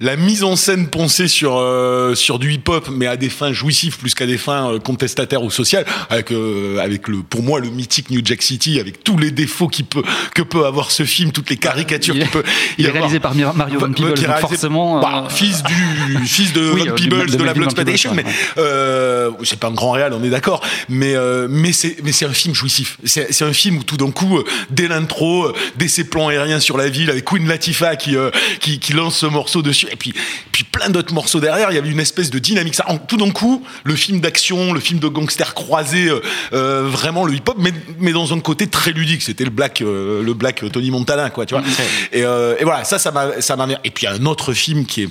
la 0.00 0.16
mise 0.16 0.44
en 0.44 0.56
scène 0.56 0.88
pensée 0.88 1.28
sur 1.28 1.56
euh, 1.56 2.14
sur 2.14 2.38
du 2.38 2.52
hip-hop 2.52 2.88
mais 2.90 3.06
à 3.06 3.16
des 3.16 3.28
fins 3.28 3.52
jouissives 3.52 3.98
plus 3.98 4.14
qu'à 4.14 4.26
des 4.26 4.38
fins 4.38 4.72
euh, 4.72 4.78
contestataires 4.78 5.42
ou 5.42 5.50
sociales 5.50 5.84
avec 6.10 6.32
euh, 6.32 6.78
avec 6.78 7.08
le 7.08 7.18
pour 7.22 7.42
moi 7.42 7.60
le 7.60 7.68
mythique 7.70 8.10
New 8.10 8.20
Jack 8.24 8.42
City 8.42 8.78
avec 8.80 9.02
tous 9.04 9.16
les 9.16 9.30
défauts 9.30 9.68
qui 9.68 9.82
peut 9.82 10.02
que 10.34 10.42
peut 10.42 10.66
avoir 10.66 10.90
ce 10.90 11.04
film 11.04 11.32
toutes 11.32 11.50
les 11.50 11.56
caricatures 11.56 12.14
qu'il 12.14 12.28
peut 12.28 12.42
Il 12.78 12.86
est 12.86 12.90
réalisé 12.90 13.20
par 13.20 13.34
Mario 13.34 13.80
Bah, 13.80 13.86
Van 13.86 13.92
qui 13.92 14.02
est 14.02 14.06
Peebles, 14.06 14.26
donc 14.26 14.38
forcément. 14.40 15.00
bah, 15.00 15.28
fils 15.30 15.62
du 15.62 16.18
fils 16.26 16.52
de 16.52 16.72
Oui, 16.72 16.80
Von 16.80 16.88
euh, 16.88 16.94
Peebles 16.94 17.30
de 17.30 17.36
de, 17.36 17.44
la 17.44 17.54
Melvin 17.54 17.60
Blood 17.60 17.70
Van 17.70 17.84
Peebles, 17.84 17.90
Exploitation 17.90 18.14
mais 18.14 18.24
ouais. 18.24 18.30
euh, 18.58 19.30
c'est 19.44 19.58
pas 19.58 19.68
un 19.68 19.74
grand 19.74 19.92
réal 19.92 20.12
on 20.12 20.22
est 20.22 20.30
d'accord 20.30 20.62
mais 20.88 21.14
euh, 21.14 21.46
mais 21.50 21.72
c'est 21.72 21.96
mais 22.02 22.12
c'est 22.12 22.26
un 22.26 22.32
film 22.32 22.54
jouissif 22.54 22.98
c'est 23.04 23.32
c'est 23.32 23.44
un 23.44 23.52
film 23.52 23.78
où 23.78 23.82
tout 23.82 23.96
d'un 23.96 24.10
coup 24.10 24.42
dès 24.70 24.88
l'intro 24.88 25.52
dès 25.76 25.88
ces 25.88 26.04
plans 26.04 26.28
aériens 26.28 26.60
sur 26.60 26.76
la 26.76 26.88
ville 26.88 27.10
avec 27.10 27.24
Queen 27.24 27.46
Latifah 27.48 27.96
qui 27.96 28.14
qui, 28.60 28.78
qui 28.78 28.92
lance 28.92 29.18
ce 29.18 29.26
morceau 29.26 29.62
dessus 29.62 29.85
et 29.90 29.96
puis 29.96 30.14
puis 30.52 30.64
plein 30.64 30.88
d'autres 30.88 31.14
morceaux 31.14 31.40
derrière. 31.40 31.70
Il 31.70 31.74
y 31.74 31.78
avait 31.78 31.90
une 31.90 32.00
espèce 32.00 32.30
de 32.30 32.38
dynamique. 32.38 32.74
Ça 32.74 32.84
en, 32.88 32.98
tout 32.98 33.16
d'un 33.16 33.30
coup 33.30 33.64
le 33.84 33.94
film 33.94 34.20
d'action 34.20 34.72
le 34.72 34.80
film 34.80 34.98
de 34.98 35.08
gangster 35.08 35.54
croisé 35.54 36.08
euh, 36.08 36.20
euh, 36.52 36.82
vraiment 36.88 37.24
le 37.24 37.34
hip 37.34 37.42
hop 37.46 37.56
mais 37.58 37.72
mais 37.98 38.12
dans 38.12 38.32
un 38.32 38.40
côté 38.40 38.66
très 38.66 38.92
ludique. 38.92 39.22
C'était 39.22 39.44
le 39.44 39.50
black 39.50 39.80
euh, 39.82 40.22
le 40.22 40.34
black 40.34 40.64
Tony 40.72 40.90
Montana 40.90 41.30
quoi 41.30 41.46
tu 41.46 41.54
vois. 41.54 41.64
Et, 42.12 42.20
et 42.20 42.64
voilà 42.64 42.84
ça 42.84 42.98
ça 42.98 43.10
m'a 43.10 43.40
ça 43.40 43.56
m'a 43.56 43.66
et 43.84 43.90
puis 43.90 44.04
il 44.06 44.10
y 44.10 44.12
a 44.12 44.12
un 44.12 44.26
autre 44.26 44.52
film 44.52 44.86
qui 44.86 45.04
est 45.04 45.08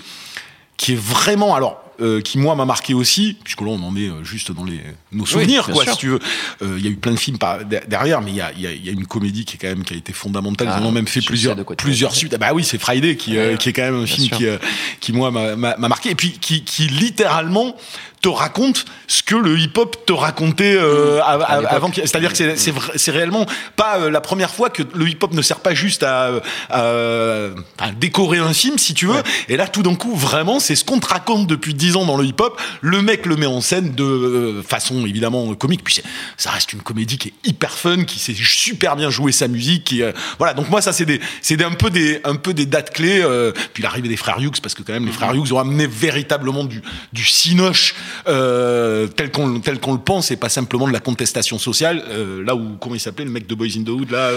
qui 0.78 0.94
est 0.94 1.00
vraiment 1.00 1.56
alors 1.56 1.85
euh, 2.01 2.21
qui 2.21 2.38
moi 2.38 2.56
m'a 2.56 2.65
marqué 2.65 2.94
aussi 2.94 3.38
puisque 3.44 3.62
là 3.62 3.68
on 3.68 3.81
en 3.83 3.95
est 3.95 4.09
euh, 4.09 4.24
juste 4.24 4.51
dans 4.51 4.63
les 4.63 4.80
nos 5.12 5.25
souvenirs 5.25 5.65
quoi 5.65 5.83
sûr. 5.83 5.94
si 5.94 6.00
tu 6.00 6.07
veux. 6.09 6.19
Euh, 6.62 6.75
il 6.77 6.83
y 6.86 6.88
a 6.88 6.92
eu 6.92 6.95
plein 6.95 7.12
de 7.13 7.18
films 7.19 7.38
par, 7.38 7.59
derrière 7.88 8.21
mais 8.21 8.31
il 8.31 8.38
y 8.38 8.42
a, 8.42 8.51
il 8.53 8.62
y, 8.62 8.68
a, 8.68 8.71
il 8.71 8.86
y 8.86 8.89
a 8.89 8.92
une 8.92 9.06
comédie 9.07 9.45
qui 9.45 9.56
est 9.56 9.59
quand 9.59 9.68
même 9.68 9.83
qui 9.83 9.94
a 9.94 9.97
été 9.97 10.13
fondamentale. 10.13 10.68
Ah, 10.71 10.77
ils 10.80 10.83
en 10.83 10.88
ont 10.88 10.92
même 10.92 11.07
fait 11.07 11.21
plusieurs 11.21 11.56
plusieurs 11.77 12.15
suites. 12.15 12.33
Ah 12.33 12.38
bah 12.38 12.51
oui 12.53 12.63
c'est 12.63 12.77
Friday 12.80 13.15
qui, 13.15 13.38
euh, 13.38 13.51
Ouais, 13.51 13.57
qui 13.57 13.69
est 13.69 13.74
quand 13.74 13.83
même 13.83 14.01
un 14.01 14.06
film 14.06 14.27
sûr. 14.27 14.38
qui, 14.38 14.45
euh, 14.47 14.57
qui 15.00 15.13
moi 15.13 15.31
m'a- 15.31 15.56
m'a 15.56 15.75
m'a 15.77 15.88
marqué. 15.89 16.09
Et 16.12 16.15
puis 16.15 16.31
qui, 16.39 16.63
qui 16.63 16.88
littéralement 16.88 17.75
te 18.21 18.30
raconte 18.30 18.86
ce 19.07 19.21
que 19.21 19.36
le 19.36 19.59
hip-hop 19.59 20.03
te 20.07 20.12
racontait 20.13 20.75
euh, 20.75 21.18
l'époque. 21.18 21.68
avant 21.69 21.92
c'est-à-dire 21.94 22.33
que 22.33 22.56
c'est- 22.56 23.12
réellement 23.12 23.45
pas 23.75 24.00
euh, 24.00 24.09
la 24.09 24.19
première 24.19 24.50
fois 24.50 24.71
que 24.71 24.81
le 24.95 25.07
hip-hop 25.07 25.31
ne 25.33 25.42
sert 25.44 25.59
pas 25.59 25.75
juste 25.75 26.01
à, 26.01 26.31
à- 26.69 27.50
à 27.77 27.92
décorer 27.92 28.39
un 28.39 28.53
film 28.53 28.77
si 28.80 28.94
tu 28.95 29.06
veux. 29.06 29.21
Et 29.50 29.57
là 29.57 29.68
tout 29.68 29.83
d'un 29.83 29.94
coup 29.95 30.15
vraiment 30.15 30.59
c'est 30.59 30.75
ce 30.75 30.83
qu'on 30.83 31.00
te 31.00 31.07
raconte 31.07 31.45
depuis 31.47 31.74
10 31.75 31.85
ans 31.96 32.06
dans 32.06 32.18
le 32.18 32.26
hip-hop 32.26 32.60
le 32.82 33.02
mec 33.02 33.26
le 33.26 33.36
met 33.36 33.46
en 33.46 33.62
scène 33.62 33.94
de 33.94 34.04
euh, 34.04 34.62
façon 34.64 35.06
évidemment 35.06 35.54
comique 35.56 35.84
puis 35.84 36.02
ça 36.38 36.52
reste 36.52 36.74
une 36.74 36.82
comédie 36.82 37.18
qui 37.18 37.30
est 37.30 37.50
hyper 37.50 37.72
fun 37.72 38.04
qui 38.04 38.20
sait 38.20 38.36
super 38.36 38.96
bien 38.96 39.10
jouer 39.10 39.32
sa 39.32 39.48
musique 39.48 39.94
euh, 40.00 40.12
voilà 40.38 40.54
donc 40.54 40.70
moi 40.70 40.82
ça 40.82 40.94
c'est 40.94 41.06
des 41.06 41.20
c'est 41.42 41.64
un 41.64 41.72
peu 41.72 41.90
des 41.90 42.20
un 42.24 42.36
peu 42.36 42.54
des 42.54 42.66
dates 42.66 42.92
clés 42.94 43.22
euh, 43.22 43.52
puis 43.74 43.84
l'arrivée 43.84 44.10
des 44.10 44.18
frères 44.18 44.40
Hughes 44.40 44.62
parce 44.62 44.74
que 44.74 44.84
quand 44.84 44.94
même 44.94 45.06
les 45.06 45.12
frères 45.12 45.34
Hughes 45.34 45.54
ont 45.54 45.60
amené 45.60 45.88
véritablement 45.88 46.64
du 46.64 46.82
du 47.14 47.24
cinoche 47.24 47.96
euh, 48.28 49.08
tel 49.08 49.31
qu'on 49.31 49.60
tel 49.60 49.80
qu'on 49.80 49.94
le 49.94 50.00
pense 50.00 50.31
et 50.31 50.38
pas 50.38 50.50
simplement 50.50 50.88
de 50.88 50.94
la 50.94 51.00
contestation 51.00 51.59
sociale 51.59 52.04
là 52.45 52.56
où 52.56 52.78
comment 52.80 52.95
il 52.95 53.00
s'appelait 53.00 53.26
le 53.26 53.31
mec 53.31 53.48
de 53.48 53.56
Boys 53.56 53.78
in 53.78 53.83
the 53.83 53.90
Hood 53.90 54.12
là 54.12 54.31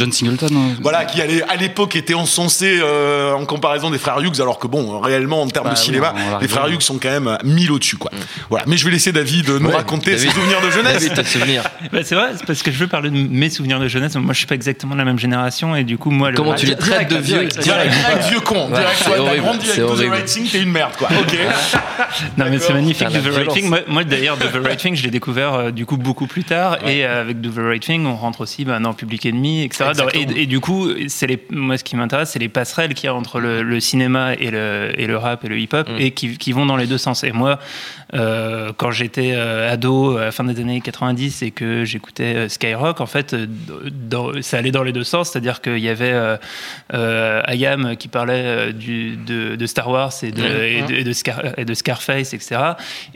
John 0.00 0.12
Singleton. 0.12 0.48
euh, 0.50 0.74
voilà, 0.82 1.04
qui 1.04 1.20
allait, 1.20 1.42
à 1.42 1.56
l'époque 1.56 1.96
était 1.96 2.14
encensé 2.14 2.80
en 2.82 3.44
comparaison 3.46 3.90
des 3.90 3.98
frères 3.98 4.20
Hughes, 4.20 4.40
alors 4.40 4.58
que 4.58 4.66
bon, 4.66 4.98
réellement 5.00 5.42
en 5.42 5.48
termes 5.48 5.66
Bah 5.68 5.74
de 5.74 5.78
cinéma, 5.78 6.14
les 6.40 6.48
frères. 6.48 6.68
Hughes 6.68 6.82
sont 6.92 6.98
quand 6.98 7.10
même 7.10 7.36
mille 7.44 7.70
au-dessus, 7.72 7.96
quoi. 7.96 8.10
Voilà. 8.48 8.64
Mais 8.66 8.76
je 8.76 8.84
vais 8.84 8.90
laisser 8.90 9.12
David 9.12 9.48
nous 9.48 9.68
Ouais, 9.68 9.74
raconter 9.74 10.12
David. 10.12 10.28
ses 10.30 10.34
souvenirs 10.34 10.60
de 10.60 10.70
jeunesse. 10.70 11.08
David, 11.08 11.26
souvenirs. 11.26 11.62
Bah, 11.92 12.00
c'est 12.04 12.14
vrai, 12.14 12.28
c'est 12.36 12.46
parce 12.46 12.62
que 12.62 12.70
je 12.70 12.78
veux 12.78 12.86
parler 12.86 13.10
de 13.10 13.16
mes 13.16 13.50
souvenirs 13.50 13.80
de 13.80 13.88
jeunesse. 13.88 14.14
Moi, 14.16 14.32
je 14.32 14.38
suis 14.38 14.46
pas 14.46 14.54
exactement 14.54 14.94
de 14.94 14.98
la 14.98 15.04
même 15.04 15.18
génération 15.18 15.74
et 15.74 15.82
du 15.84 15.98
coup, 15.98 16.10
moi, 16.10 16.30
le 16.30 16.36
Comment 16.36 16.50
rap- 16.50 16.58
tu 16.58 16.66
les 16.66 16.76
traites 16.76 17.10
de 17.10 17.16
vieux 17.16 17.38
Direct, 17.46 17.58
direct, 17.60 17.94
vieux 18.28 18.40
con. 18.40 18.68
Ouais, 18.70 18.78
direct, 18.78 19.04
t'as 19.04 19.36
grandi 19.38 19.70
avec 19.70 19.84
the. 19.86 20.10
Right 20.10 20.24
Thing, 20.26 20.48
t'es 20.50 20.60
une 20.62 20.70
merde, 20.70 20.92
quoi. 20.98 21.08
Ok. 21.20 21.36
Non, 22.38 22.46
mais 22.50 22.58
c'est 22.58 22.72
magnifique, 22.72 23.08
la 23.12 23.20
the 23.20 23.26
Right. 23.34 23.48
Thing. 23.52 23.68
Moi, 23.68 23.80
moi, 23.86 24.04
d'ailleurs, 24.04 24.36
the 24.38 24.54
Right 24.64 24.78
Thing, 24.78 24.94
je 24.96 25.02
l'ai 25.02 25.10
découvert 25.10 25.54
euh, 25.54 25.70
du 25.70 25.86
coup 25.86 25.96
beaucoup 25.96 26.26
plus 26.26 26.44
tard. 26.44 26.78
Et 26.86 27.04
euh, 27.04 27.20
avec 27.22 27.40
the 27.42 27.48
Right 27.56 27.82
Thing, 27.82 28.06
on 28.06 28.14
rentre 28.16 28.40
aussi 28.42 28.64
bah, 28.64 28.78
dans 28.78 28.94
Public 28.94 29.26
Enemy, 29.26 29.64
etc. 29.64 29.84
Et, 30.14 30.42
et 30.42 30.46
du 30.46 30.60
coup, 30.60 30.88
c'est 31.08 31.26
les, 31.26 31.38
moi, 31.50 31.76
ce 31.78 31.84
qui 31.84 31.96
m'intéresse, 31.96 32.30
c'est 32.30 32.38
les 32.38 32.48
passerelles 32.48 32.94
qu'il 32.94 33.06
y 33.06 33.08
a 33.08 33.14
entre 33.14 33.40
le, 33.40 33.62
le 33.62 33.80
cinéma 33.80 34.34
et 34.34 34.50
le, 34.50 34.90
et 34.96 35.06
le 35.06 35.16
rap 35.16 35.44
et 35.44 35.48
le 35.48 35.58
hip-hop 35.58 35.88
Mm. 35.90 35.96
et 35.98 36.10
qui, 36.10 36.36
qui 36.36 36.52
vont 36.52 36.66
dans 36.66 36.76
les 36.80 36.86
deux 36.86 36.98
sens. 36.98 37.22
Et 37.24 37.32
moi, 37.32 37.58
euh, 38.14 38.72
quand 38.76 38.90
j'étais 38.90 39.32
euh, 39.34 39.72
ado 39.72 40.16
à 40.18 40.24
la 40.26 40.32
fin 40.32 40.44
des 40.44 40.60
années 40.60 40.80
90 40.80 41.42
et 41.42 41.50
que 41.50 41.84
j'écoutais 41.84 42.34
euh, 42.34 42.48
Skyrock, 42.48 43.00
en 43.00 43.06
fait, 43.06 43.34
dans- 43.34 44.42
ça 44.42 44.58
allait 44.58 44.72
dans 44.72 44.82
les 44.82 44.92
deux 44.92 45.04
sens. 45.04 45.30
C'est-à-dire 45.30 45.60
qu'il 45.60 45.78
y 45.78 45.88
avait 45.88 46.14
Ayam 46.92 47.96
qui 47.96 48.08
parlait 48.08 48.72
du, 48.72 49.16
de, 49.16 49.56
de 49.56 49.66
Star 49.66 49.88
Wars 49.88 50.12
et 50.22 50.30
de, 50.30 50.42
et 50.42 50.82
de, 50.82 50.94
et 50.94 51.04
de 51.04 51.12
Scar- 51.12 51.54
et 51.56 51.64
de 51.64 51.74
Scarface, 51.74 52.34
etc. 52.34 52.60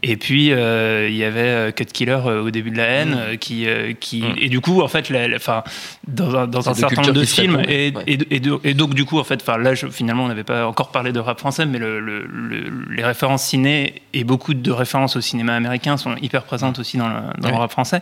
Et 0.02 0.16
puis 0.16 0.46
il 0.48 1.16
y 1.16 1.24
avait 1.24 1.72
Cut 1.72 1.84
Killer 1.86 2.14
au 2.24 2.50
début 2.50 2.70
de 2.70 2.76
la 2.76 2.84
haine 2.84 3.16
euh, 3.18 3.36
qui, 3.36 3.66
qui 4.00 4.24
et 4.40 4.48
du 4.48 4.60
coup 4.60 4.80
en 4.82 4.88
fait, 4.88 5.08
la, 5.10 5.28
la- 5.28 5.36
enfin, 5.36 5.62
dans 6.06 6.36
un, 6.36 6.46
dans 6.46 6.68
un 6.68 6.74
certain 6.74 7.02
nombre 7.02 7.14
de 7.14 7.24
films 7.24 7.62
et, 7.68 7.92
ouais. 7.94 8.02
et, 8.06 8.36
et 8.36 8.40
de- 8.40 8.58
et 8.64 8.74
donc 8.74 8.94
du 8.94 9.04
coup 9.04 9.18
en 9.18 9.24
fait, 9.24 9.40
enfin 9.42 9.58
là 9.58 9.74
je- 9.74 9.86
finalement 9.88 10.24
on 10.24 10.28
n'avait 10.28 10.44
pas 10.44 10.66
encore 10.66 10.90
parlé 10.90 11.12
de 11.12 11.20
rap 11.20 11.38
français, 11.38 11.66
mais 11.66 11.78
le, 11.78 12.00
le- 12.00 12.24
le- 12.26 12.94
les 12.94 13.04
références 13.04 13.44
ciné 13.54 14.02
et 14.12 14.24
beaucoup 14.24 14.52
de 14.52 14.72
références 14.72 15.14
au 15.14 15.20
cinéma 15.20 15.54
américain 15.54 15.96
sont 15.96 16.16
hyper 16.16 16.42
présentes 16.42 16.80
aussi 16.80 16.96
dans 16.98 17.08
le, 17.08 17.20
dans 17.38 17.50
le 17.50 17.54
rap 17.54 17.70
français. 17.70 18.00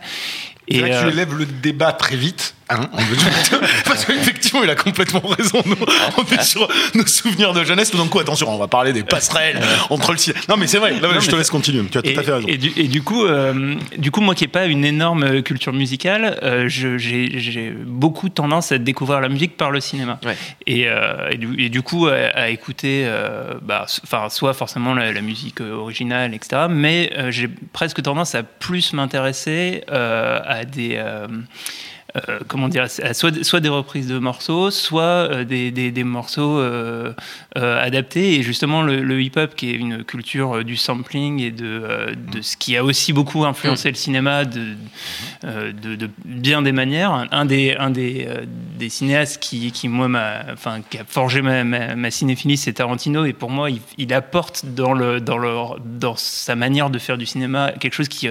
Vrai 0.69 0.89
que 0.89 0.99
tu 0.99 1.05
euh, 1.05 1.09
élèves 1.11 1.35
le 1.37 1.45
débat 1.45 1.91
très 1.91 2.15
vite, 2.15 2.55
hein, 2.69 2.89
parce 3.85 4.05
qu'effectivement, 4.05 4.63
il 4.63 4.69
a 4.69 4.75
complètement 4.75 5.21
raison. 5.21 5.61
Nous, 5.65 5.75
on 6.17 6.23
est 6.35 6.43
sur 6.43 6.67
nos 6.95 7.05
souvenirs 7.05 7.53
de 7.53 7.63
jeunesse. 7.63 7.91
D'un 7.91 8.07
coup, 8.07 8.19
attention, 8.19 8.49
on 8.49 8.57
va 8.57 8.67
parler 8.67 8.93
des 8.93 9.03
passerelles 9.03 9.59
entre 9.89 10.13
le 10.13 10.17
cinéma. 10.17 10.39
Non, 10.47 10.57
mais 10.57 10.67
c'est 10.67 10.77
vrai. 10.77 10.99
Là, 10.99 11.19
je 11.19 11.29
te 11.29 11.35
laisse 11.35 11.49
continuer. 11.49 11.83
Tu 11.91 11.97
as 11.97 12.01
tout 12.01 12.09
et, 12.09 12.17
à 12.17 12.23
fait 12.23 12.31
raison. 12.31 12.47
et 12.47 12.57
du, 12.57 12.71
et 12.77 12.87
du 12.87 13.01
coup, 13.01 13.25
euh, 13.25 13.75
du 13.97 14.11
coup, 14.11 14.21
moi 14.21 14.35
qui 14.35 14.45
n'ai 14.45 14.47
pas 14.47 14.65
une 14.65 14.85
énorme 14.85 15.41
culture 15.41 15.73
musicale, 15.73 16.39
euh, 16.43 16.67
j'ai 16.67 17.73
beaucoup 17.85 18.29
tendance 18.29 18.71
à 18.71 18.77
découvrir 18.77 19.19
la 19.19 19.29
musique 19.29 19.57
par 19.57 19.71
le 19.71 19.81
cinéma. 19.81 20.19
Ouais. 20.25 20.37
Et, 20.65 20.87
euh, 20.87 21.29
et, 21.31 21.37
du, 21.37 21.61
et 21.61 21.69
du 21.69 21.81
coup, 21.81 22.07
à, 22.07 22.13
à 22.13 22.49
écouter, 22.49 23.03
euh, 23.05 23.53
bah, 23.61 23.85
enfin, 24.03 24.29
soit 24.29 24.53
forcément 24.53 24.93
la, 24.93 25.11
la 25.11 25.21
musique 25.21 25.61
euh, 25.61 25.73
originale, 25.73 26.33
etc. 26.33 26.63
Mais 26.69 27.11
euh, 27.17 27.31
j'ai 27.31 27.47
presque 27.47 28.01
tendance 28.01 28.35
à 28.35 28.43
plus 28.43 28.93
m'intéresser 28.93 29.83
euh, 29.91 30.39
à 30.53 30.65
des 30.65 30.97
euh, 32.15 32.29
euh, 32.29 32.39
comment 32.47 32.67
dire, 32.67 32.87
soit, 32.91 33.43
soit 33.43 33.59
des 33.59 33.69
reprises 33.69 34.07
de 34.07 34.19
morceaux, 34.19 34.69
soit 34.69 35.01
euh, 35.01 35.43
des, 35.45 35.71
des, 35.71 36.03
morceaux 36.03 36.61
adaptés. 37.55 38.35
Et 38.35 38.43
justement, 38.43 38.83
le, 38.83 39.21
hip-hop, 39.21 39.55
qui 39.55 39.71
est 39.71 39.75
une 39.75 40.03
culture 40.03 40.63
du 40.63 40.77
sampling 40.77 41.39
et 41.41 41.49
de, 41.49 42.15
de 42.31 42.41
ce 42.41 42.55
qui 42.55 42.77
a 42.77 42.83
aussi 42.83 43.13
beaucoup 43.13 43.45
influencé 43.45 43.89
le 43.89 43.95
cinéma 43.95 44.45
de, 44.45 44.75
de, 45.43 46.09
bien 46.23 46.61
des 46.61 46.71
manières. 46.71 47.27
Un 47.31 47.45
des, 47.45 47.75
un 47.79 47.89
des, 47.89 48.27
des 48.77 48.89
cinéastes 48.89 49.41
qui, 49.41 49.71
qui 49.71 49.87
moi, 49.87 50.07
m'a, 50.07 50.41
enfin, 50.51 50.81
qui 50.87 50.99
a 50.99 51.05
forgé 51.05 51.41
ma, 51.41 51.63
ma, 51.63 52.11
cinéphilie, 52.11 52.57
c'est 52.57 52.73
Tarantino. 52.73 53.25
Et 53.25 53.33
pour 53.33 53.49
moi, 53.49 53.69
il, 53.97 54.13
apporte 54.13 54.65
dans, 54.65 54.93
le, 54.93 55.19
dans, 55.19 55.77
dans 55.83 56.15
sa 56.15 56.55
manière 56.55 56.91
de 56.91 56.99
faire 56.99 57.17
du 57.17 57.25
cinéma 57.25 57.71
quelque 57.71 57.93
chose 57.93 58.09
qui 58.09 58.27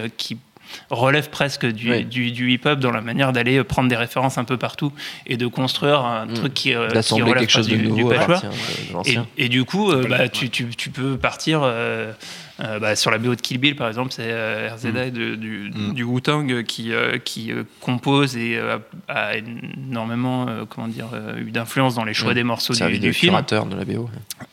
relève 0.90 1.30
presque 1.30 1.66
du, 1.66 1.90
Oui. 1.90 2.04
du, 2.04 2.30
du 2.32 2.50
hip-hop 2.52 2.78
dans 2.80 2.90
la 2.90 3.00
manière 3.00 3.32
d'aller 3.32 3.62
prendre 3.64 3.88
des 3.88 3.96
références 3.96 4.38
un 4.38 4.44
peu 4.44 4.56
partout 4.56 4.92
et 5.26 5.36
de 5.36 5.46
construire 5.46 6.00
un 6.00 6.26
Mm. 6.26 6.34
truc 6.34 6.54
qui, 6.54 6.74
euh, 6.74 6.88
qui 6.88 7.14
relève 7.22 7.34
quelque 7.38 7.50
chose 7.50 7.68
de 7.68 7.76
du, 7.76 7.88
nouveau 7.88 8.08
patchwork. 8.10 8.44
de- 8.44 9.12
de 9.14 9.20
Et, 9.36 9.48
du 9.48 9.64
coup, 9.64 9.90
euh, 9.90 10.06
bah, 10.08 10.28
tu, 10.28 10.50
tu, 10.50 10.66
tu 10.76 10.90
peux 10.90 11.16
partir 11.16 11.60
euh, 11.62 12.12
euh, 12.60 12.78
bah, 12.78 12.94
sur 12.96 13.10
la 13.10 13.18
BO 13.18 13.34
de 13.34 13.40
Kill 13.40 13.58
Bill, 13.58 13.74
par 13.76 13.88
exemple, 13.88 14.12
c'est 14.12 14.22
euh, 14.26 14.68
RZA 14.72 15.10
de- 15.10 15.34
du, 15.34 15.70
Mm. 15.74 15.94
du 15.94 16.04
Wu-Tang 16.04 16.62
qui, 16.64 16.92
euh, 16.92 17.18
qui 17.18 17.50
euh, 17.52 17.64
compose 17.80 18.36
et 18.36 18.56
euh, 18.56 18.78
a 19.08 19.32
énormément 19.36 20.46
euh, 20.48 20.64
comment 20.68 20.88
dire, 20.88 21.06
euh, 21.14 21.38
eu 21.38 21.50
d'influence 21.50 21.94
dans 21.94 22.04
les 22.04 22.14
choix 22.14 22.32
Mm. 22.32 22.34
des 22.34 22.44
morceaux 22.44 22.74
du, 22.74 22.98
du 22.98 23.12
film. 23.12 23.32
curateur 23.32 23.66
de 23.66 23.76
la 23.76 23.84
BO. 23.84 24.08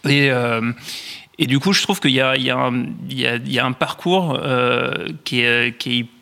Et, 0.07 0.31
euh, 0.31 0.71
et 1.41 1.47
du 1.47 1.57
coup, 1.57 1.71
je 1.71 1.81
trouve 1.81 2.01
qu'il 2.01 2.11
y 2.11 2.19
a, 2.19 2.35
un- 2.35 3.71
parcours 3.71 4.37
euh, 4.37 5.07
qui, 5.23 5.39
est, 5.39 5.73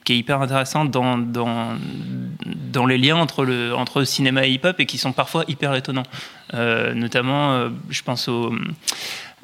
hyper 0.07 0.41
intéressant 0.43 0.85
dans, 0.85 1.17
les 2.85 2.97
liens 2.99 3.15
entre, 3.15 3.43
le, 3.43 4.05
cinéma 4.05 4.45
et 4.45 4.51
hip-hop 4.51 4.79
et 4.79 4.85
qui 4.85 4.99
sont 4.99 5.13
parfois 5.13 5.43
hyper 5.47 5.73
étonnants. 5.73 6.05
Euh, 6.53 6.93
notamment, 6.93 7.53
euh, 7.53 7.69
je 7.89 8.03
pense 8.03 8.27
au, 8.27 8.53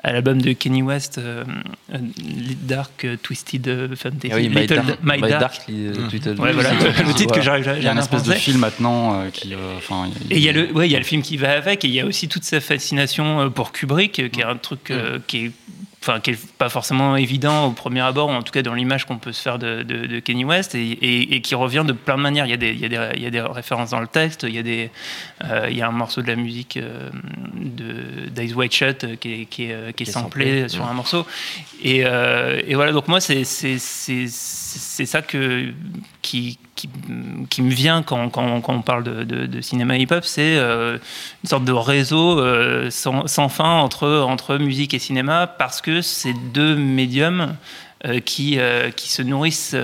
à 0.06 0.12
l'album 0.12 0.42
de 0.42 0.52
Kenny 0.52 0.82
West, 0.82 1.18
euh, 1.18 1.46
euh, 1.94 1.98
Dark 2.64 3.06
euh, 3.06 3.16
Twisted 3.22 3.68
euh, 3.70 3.96
Fantasy. 3.96 4.30
Ah 4.34 4.36
oui, 4.36 4.50
My 4.50 4.62
Little- 4.62 4.76
Dark, 4.76 5.00
My 5.02 5.14
My 5.22 5.30
Dark. 5.30 5.40
Dark, 5.40 5.62
Twitter- 6.10 6.30
Ouais, 6.32 6.52
voilà, 6.52 6.72
Oui, 6.74 6.88
le, 7.08 7.14
titre 7.14 7.34
que 7.36 7.42
j'arrive 7.42 7.74
Il 7.78 7.84
y 7.84 7.88
a 7.88 7.94
un 7.94 7.98
espèce 7.98 8.24
de 8.24 8.34
film 8.34 8.60
maintenant 8.60 9.22
euh, 9.22 9.30
qui. 9.32 9.54
euh, 9.54 9.78
Enfin, 9.78 10.10
Et 10.30 10.38
il 10.38 10.44
y 10.44 10.50
a 10.50 10.52
le, 10.52 10.72
ouais, 10.74 10.90
il 10.90 10.92
y 10.92 10.96
a 10.96 11.00
le 11.00 11.06
film 11.06 11.22
qui 11.22 11.38
va 11.38 11.52
avec, 11.52 11.86
et 11.86 11.88
il 11.88 11.94
y 11.94 12.02
a 12.02 12.06
aussi 12.06 12.28
toute 12.28 12.44
sa 12.44 12.60
fascination 12.60 13.50
pour 13.50 13.72
Kubrick, 13.72 14.12
qui 14.30 14.40
est 14.42 14.44
un 14.44 14.58
truc 14.58 14.92
euh, 14.92 15.20
qui 15.26 15.46
est, 15.46 15.52
enfin, 16.04 16.20
qui 16.20 16.32
est 16.32 16.52
pas 16.58 16.68
forcément 16.70 17.16
évident 17.16 17.68
au 17.68 17.72
premier 17.72 18.02
abord, 18.02 18.28
ou 18.28 18.32
en 18.34 18.42
tout 18.44 18.52
cas 18.52 18.62
dans 18.62 18.74
l'image 18.74 19.06
qu'on 19.06 19.18
peut 19.18 19.32
se 19.32 19.42
faire 19.42 19.58
de, 19.58 19.84
de- 19.84 20.06
de 20.06 20.20
Kenny 20.20 20.44
West, 20.44 20.76
et, 20.76 20.82
et- 20.92 21.36
et 21.36 21.42
qui 21.42 21.56
revient 21.56 21.84
de 21.88 21.94
plein 21.94 22.18
de 22.18 22.22
manières. 22.22 22.46
Il 22.46 22.50
y 22.52 22.54
a 22.54 22.58
des, 22.58 22.72
il 22.72 22.80
y 22.80 22.86
a 22.86 22.90
des, 22.90 23.10
il 23.16 23.24
y 23.24 23.26
a 23.26 23.30
des 23.30 23.42
références 23.42 23.92
dans 23.92 24.02
le 24.02 24.08
texte, 24.08 24.44
il 24.44 24.54
y 24.54 24.60
a 24.60 24.64
des, 24.64 24.92
euh, 25.46 25.68
il 25.72 25.78
y 25.78 25.82
a 25.82 25.88
un 25.88 25.92
morceau 25.92 26.22
de 26.22 26.28
la 26.28 26.36
musique 26.36 26.76
euh, 26.78 27.10
d'Eyes 27.56 28.54
White 28.54 28.74
Shut 28.74 29.04
euh, 29.04 29.16
qui 29.16 29.34
est, 29.42 29.46
qui 29.46 29.64
est, 29.66 29.74
euh, 29.74 29.92
qui 29.92 30.04
est 30.04 30.06
samplé 30.12 30.46
samplé, 30.46 30.70
sur 30.70 30.84
ouais. 30.84 30.90
un 30.90 30.94
morceau. 30.94 31.26
Et, 31.82 32.02
euh, 32.06 32.62
et 32.68 32.76
voilà, 32.76 32.92
donc 32.92 33.08
moi, 33.08 33.20
c'est 33.22 33.44
ça 33.46 35.22
que, 35.22 35.72
qui, 36.22 36.58
qui, 36.84 36.90
qui 37.50 37.62
me 37.62 37.70
vient 37.72 38.04
quand, 38.04 38.30
quand, 38.30 38.60
quand 38.62 38.74
on 38.74 38.82
parle 38.82 39.04
de, 39.04 39.24
de- 39.24 39.46
de 39.46 39.62
cinéma 39.62 39.98
hip-hop, 39.98 40.24
c'est 40.26 40.58
euh, 40.58 40.98
une 41.44 41.50
sorte 41.50 41.64
de 41.66 41.72
réseau 41.72 42.40
euh, 42.40 42.90
sans, 42.90 43.28
sans 43.28 43.48
fin 43.50 43.70
entre, 43.80 44.08
entre 44.10 44.58
musique 44.58 44.94
et 44.94 45.00
cinéma, 45.00 45.48
parce 45.48 45.82
que 45.82 46.02
c'est 46.02 46.34
deux 46.54 46.76
médiums 46.76 47.56
euh, 48.06 48.20
qui, 48.20 48.58
qui 48.98 49.12
se 49.12 49.22
nourrissent 49.22 49.76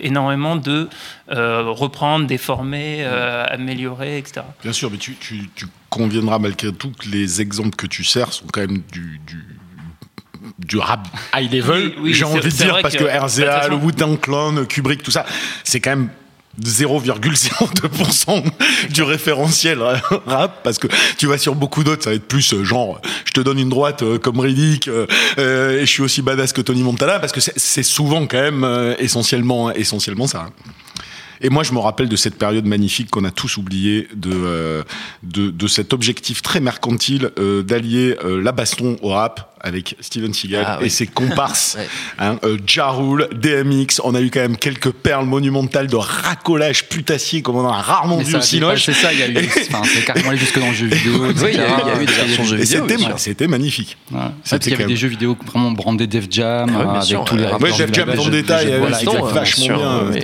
énormément 0.00 0.54
de 0.56 0.88
reprendre, 1.28 2.26
déformer, 2.26 3.04
améliorer, 3.04 4.18
etc. 4.18 4.42
Bien 4.62 4.72
sûr, 4.72 4.90
mais 4.90 4.98
tu, 4.98 5.16
tu, 5.16 5.50
tu 5.54 5.66
conviendras 5.90 6.38
malgré 6.38 6.72
tout 6.72 6.92
que 6.92 7.08
les 7.08 7.40
exemples 7.40 7.74
que 7.76 7.86
tu 7.88 8.04
sers 8.04 8.32
sont 8.32 8.46
quand 8.52 8.60
même 8.60 8.82
du, 8.92 9.20
du, 9.26 9.44
du 10.60 10.78
rap 10.78 11.08
high 11.34 11.52
level, 11.52 11.86
Oui, 11.86 11.94
oui, 12.00 12.14
j'ai 12.14 12.24
envie 12.24 12.40
de 12.40 12.48
dire, 12.48 12.78
parce 12.82 12.94
que- 12.96 13.04
bah, 13.04 13.24
RZA, 13.26 13.60
façon- 13.62 13.70
le 13.70 13.76
Wu-Tang 13.76 14.16
Clan, 14.20 14.64
Kubrick, 14.66 15.02
tout 15.02 15.10
ça, 15.10 15.26
c'est 15.64 15.80
quand 15.80 15.90
même 15.90 16.08
0,02% 16.62 18.42
du 18.90 19.02
référentiel 19.02 19.78
rap 20.26 20.62
parce 20.62 20.78
que 20.78 20.86
tu 21.18 21.26
vas 21.26 21.38
sur 21.38 21.54
beaucoup 21.54 21.84
d'autres 21.84 22.04
ça 22.04 22.10
va 22.10 22.16
être 22.16 22.26
plus 22.28 22.52
euh, 22.54 22.64
genre 22.64 23.00
je 23.24 23.32
te 23.32 23.40
donne 23.40 23.58
une 23.58 23.68
droite 23.68 24.02
euh, 24.02 24.18
comme 24.18 24.40
Riddick 24.40 24.88
euh, 24.88 25.06
euh, 25.38 25.76
et 25.78 25.80
je 25.80 25.90
suis 25.90 26.02
aussi 26.02 26.22
badass 26.22 26.52
que 26.52 26.60
Tony 26.60 26.82
Montana 26.82 27.18
parce 27.18 27.32
que 27.32 27.40
c'est- 27.40 27.82
souvent 27.82 28.26
quand 28.26 28.40
même 28.40 28.64
euh, 28.64 28.94
essentiellement 28.98 29.70
essentiellement 29.72 30.26
ça 30.26 30.46
hein. 30.48 30.50
Et 31.42 31.50
moi, 31.50 31.62
je 31.64 31.74
me 31.74 31.78
rappelle 31.78 32.08
de 32.08 32.16
cette 32.16 32.38
période 32.38 32.64
magnifique 32.64 33.10
qu'on 33.10 33.26
a 33.26 33.30
tous 33.30 33.58
oubliée, 33.58 34.08
de, 34.16 34.30
euh, 34.32 34.82
de, 35.22 35.50
de 35.50 35.66
cet 35.66 35.92
objectif 35.92 36.40
très 36.40 36.60
mercantile 36.60 37.30
d'allier 37.62 38.16
la 38.24 38.52
baston 38.52 38.96
au 39.02 39.10
rap 39.10 39.54
avec 39.60 39.96
Steven 40.00 40.32
Seagal 40.32 40.64
Ah, 40.66 40.78
et 40.80 40.84
oui. 40.84 40.90
ses 40.90 41.06
comparses. 41.06 41.76
Ouais. 41.76 41.86
hein, 42.18 42.38
euh, 42.44 42.56
Ja 42.66 42.88
Rule, 42.90 43.28
DMX, 43.34 44.00
on 44.04 44.14
a 44.14 44.20
eu 44.20 44.30
quand 44.30 44.40
même 44.40 44.56
quelques 44.56 44.90
perles 44.90 45.26
monumentales 45.26 45.86
de 45.88 45.96
racolage 45.96 46.88
putassier 46.88 47.42
comme 47.42 47.56
on 47.56 47.64
en 47.66 47.72
a 47.72 47.80
rarement 47.82 48.16
Mais 48.18 48.24
vu 48.24 48.32
ça 48.32 48.38
au 48.38 48.42
Cinoche. 48.42 48.86
dépassé 48.86 48.92
ça, 49.02 49.12
il 49.12 49.18
y 49.18 49.22
a 49.22 49.28
eu, 49.28 49.48
enfin, 49.70 49.82
c'est 49.84 50.04
carrément 50.04 50.30
allé 50.30 50.38
jusque 50.38 50.58
dans 50.58 50.68
le 50.68 50.72
jeu 50.74 50.86
vidéo. 50.90 51.24
Oui, 51.26 51.32
il 51.52 51.54
y 51.56 51.58
a- 51.60 51.66
il 51.96 52.02
eu 52.02 52.06
des 52.06 52.12
versions 52.12 52.44
jeux 52.44 52.56
vidéo, 52.56 52.86
c'était, 53.16 53.46
magnifique. 53.48 53.96
Ouais. 54.12 54.20
C'était 54.44 54.58
qu'il 54.64 54.70
y 54.70 54.74
avait 54.74 54.84
même- 54.84 54.88
des 54.90 54.96
jeux 54.96 55.08
vidéo 55.08 55.36
vraiment 55.46 55.70
brandés 55.72 56.06
Def 56.06 56.26
Jam, 56.30 56.70
Ah 56.96 57.00
sûr, 57.02 57.18
avec 57.18 57.28
tous 57.28 57.36
les. 57.36 57.44
Ouais, 57.44 57.50
Dans 57.50 57.58
Def 57.58 57.88
le 57.88 57.94
Jam 57.94 58.08
il 58.10 58.22
je- 58.22 58.52
avait- 58.52 58.78
voilà, 58.78 58.98
c'était 58.98 59.18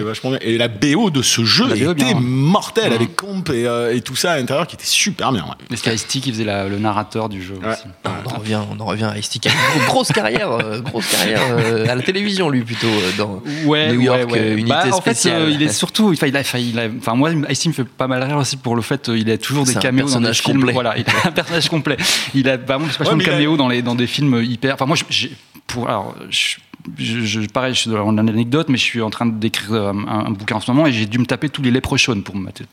vachement 0.03 0.31
bien. 0.31 0.39
Et 0.41 0.57
la 0.59 0.69
BO 0.69 1.11
de 1.11 1.23
ce 1.23 1.45
jeu 1.45 1.67
était 1.77 1.87
ouais. 2.05 2.15
mortelle 2.21 2.93
avec 2.93 3.17
Comp 3.17 3.49
et, 3.51 3.67
euh, 3.67 3.95
et 3.95 4.01
tout 4.01 4.17
ça 4.17 4.33
à 4.33 4.37
l'intérieur 4.39 4.67
qui 4.67 4.77
était 4.77 4.85
super 4.87 5.33
bien. 5.33 5.45
Et 5.71 5.77
c'était 5.77 5.95
Ice-T 5.95 6.21
qui 6.21 6.33
faisait 6.33 6.45
le 6.45 6.79
narrateur 6.79 7.29
du 7.29 7.43
jeu 7.43 7.55
aussi. 7.55 7.83
Non, 8.05 8.11
on 8.27 8.31
en 8.35 8.39
revient, 8.39 8.59
on 8.71 8.81
en 8.81 8.85
revient 8.87 9.05
à 9.13 9.19
Ice-T 9.23 9.39
qui 9.39 9.49
a 9.49 9.53
une 9.77 9.85
grosse 9.87 10.09
carrière, 10.13 10.51
euh, 10.53 10.81
grosse 10.81 11.07
carrière 11.11 11.41
euh, 11.51 11.87
à 11.89 11.95
la 11.95 12.03
télévision 12.03 12.51
lui 12.51 12.63
plutôt 12.63 12.87
euh, 12.89 13.11
dans 13.17 13.43
Ouais, 13.65 13.93
New 13.93 14.01
York, 14.03 14.31
ouais, 14.31 14.41
ouais. 14.41 14.53
unité 14.53 14.69
Bah, 14.69 14.85
en 14.93 15.01
fait, 15.01 15.15
spéciale. 15.15 15.43
euh, 15.43 15.51
il 15.51 15.63
est 15.63 15.73
surtout, 15.73 16.11
enfin, 16.13 16.27
il 16.27 16.37
a, 16.37 16.41
enfin, 16.41 16.59
il 16.59 16.79
a- 16.79 16.89
enfin, 16.99 17.15
moi, 17.15 17.31
Ice-T 17.51 17.69
me 17.69 17.75
fait 17.75 17.85
pas 17.85 18.07
mal 18.09 18.23
rire 18.23 18.37
aussi 18.37 18.57
pour 18.57 18.77
le 18.77 18.83
fait, 18.83 19.09
il 19.15 19.31
a 19.31 19.39
toujours 19.39 19.65
des 19.65 19.75
caméos 19.75 20.07
dans 20.07 20.21
des 20.21 20.27
personnage 20.27 20.43
films. 20.43 20.59
complet. 20.59 20.73
Voilà, 20.73 20.99
il 20.99 21.05
a 21.09 21.29
un 21.29 21.33
personnage 21.33 21.69
complet. 21.69 21.97
Il 22.35 22.49
a 22.49 22.57
vraiment 22.57 22.85
Ouais, 22.87 22.91
vachement 22.99 23.17
mais 23.17 23.25
de 23.25 23.29
il 23.29 23.31
a- 23.31 23.33
caméos 23.35 23.57
dans 23.57 23.69
les 23.69 23.83
dans 23.83 23.95
des 23.95 24.07
films 24.07 24.43
hyper. 24.43 24.75
Enfin, 24.75 24.87
moi, 24.87 24.97
j'ai 25.09 25.33
pour 25.67 25.89
alors, 25.89 26.15
je- 26.29 26.57
je, 26.99 27.21
je- 27.21 27.41
pareil, 27.49 27.75
je 27.75 27.81
suis 27.81 27.91
dans 27.91 28.11
l'anecdote, 28.13 28.69
mais 28.69 28.77
je 28.79 28.83
suis 28.83 29.01
en 29.03 29.11
train 29.11 29.27
d'écrire 29.27 29.73
euh, 29.73 29.93
un, 29.93 30.27
un 30.27 30.31
bouquin 30.31 30.57
en 30.57 30.61
ce 30.61 30.71
moment 30.71 30.87
et 30.87 30.93
j'ai 30.93 31.07
dû 31.07 31.19
me 31.19 31.27
taper 31.27 31.49
tous 31.49 31.63
les 31.63 31.71
Leprechaun 31.71 32.21
pour 32.23 32.35
me 32.37 32.43
mater. 32.43 32.65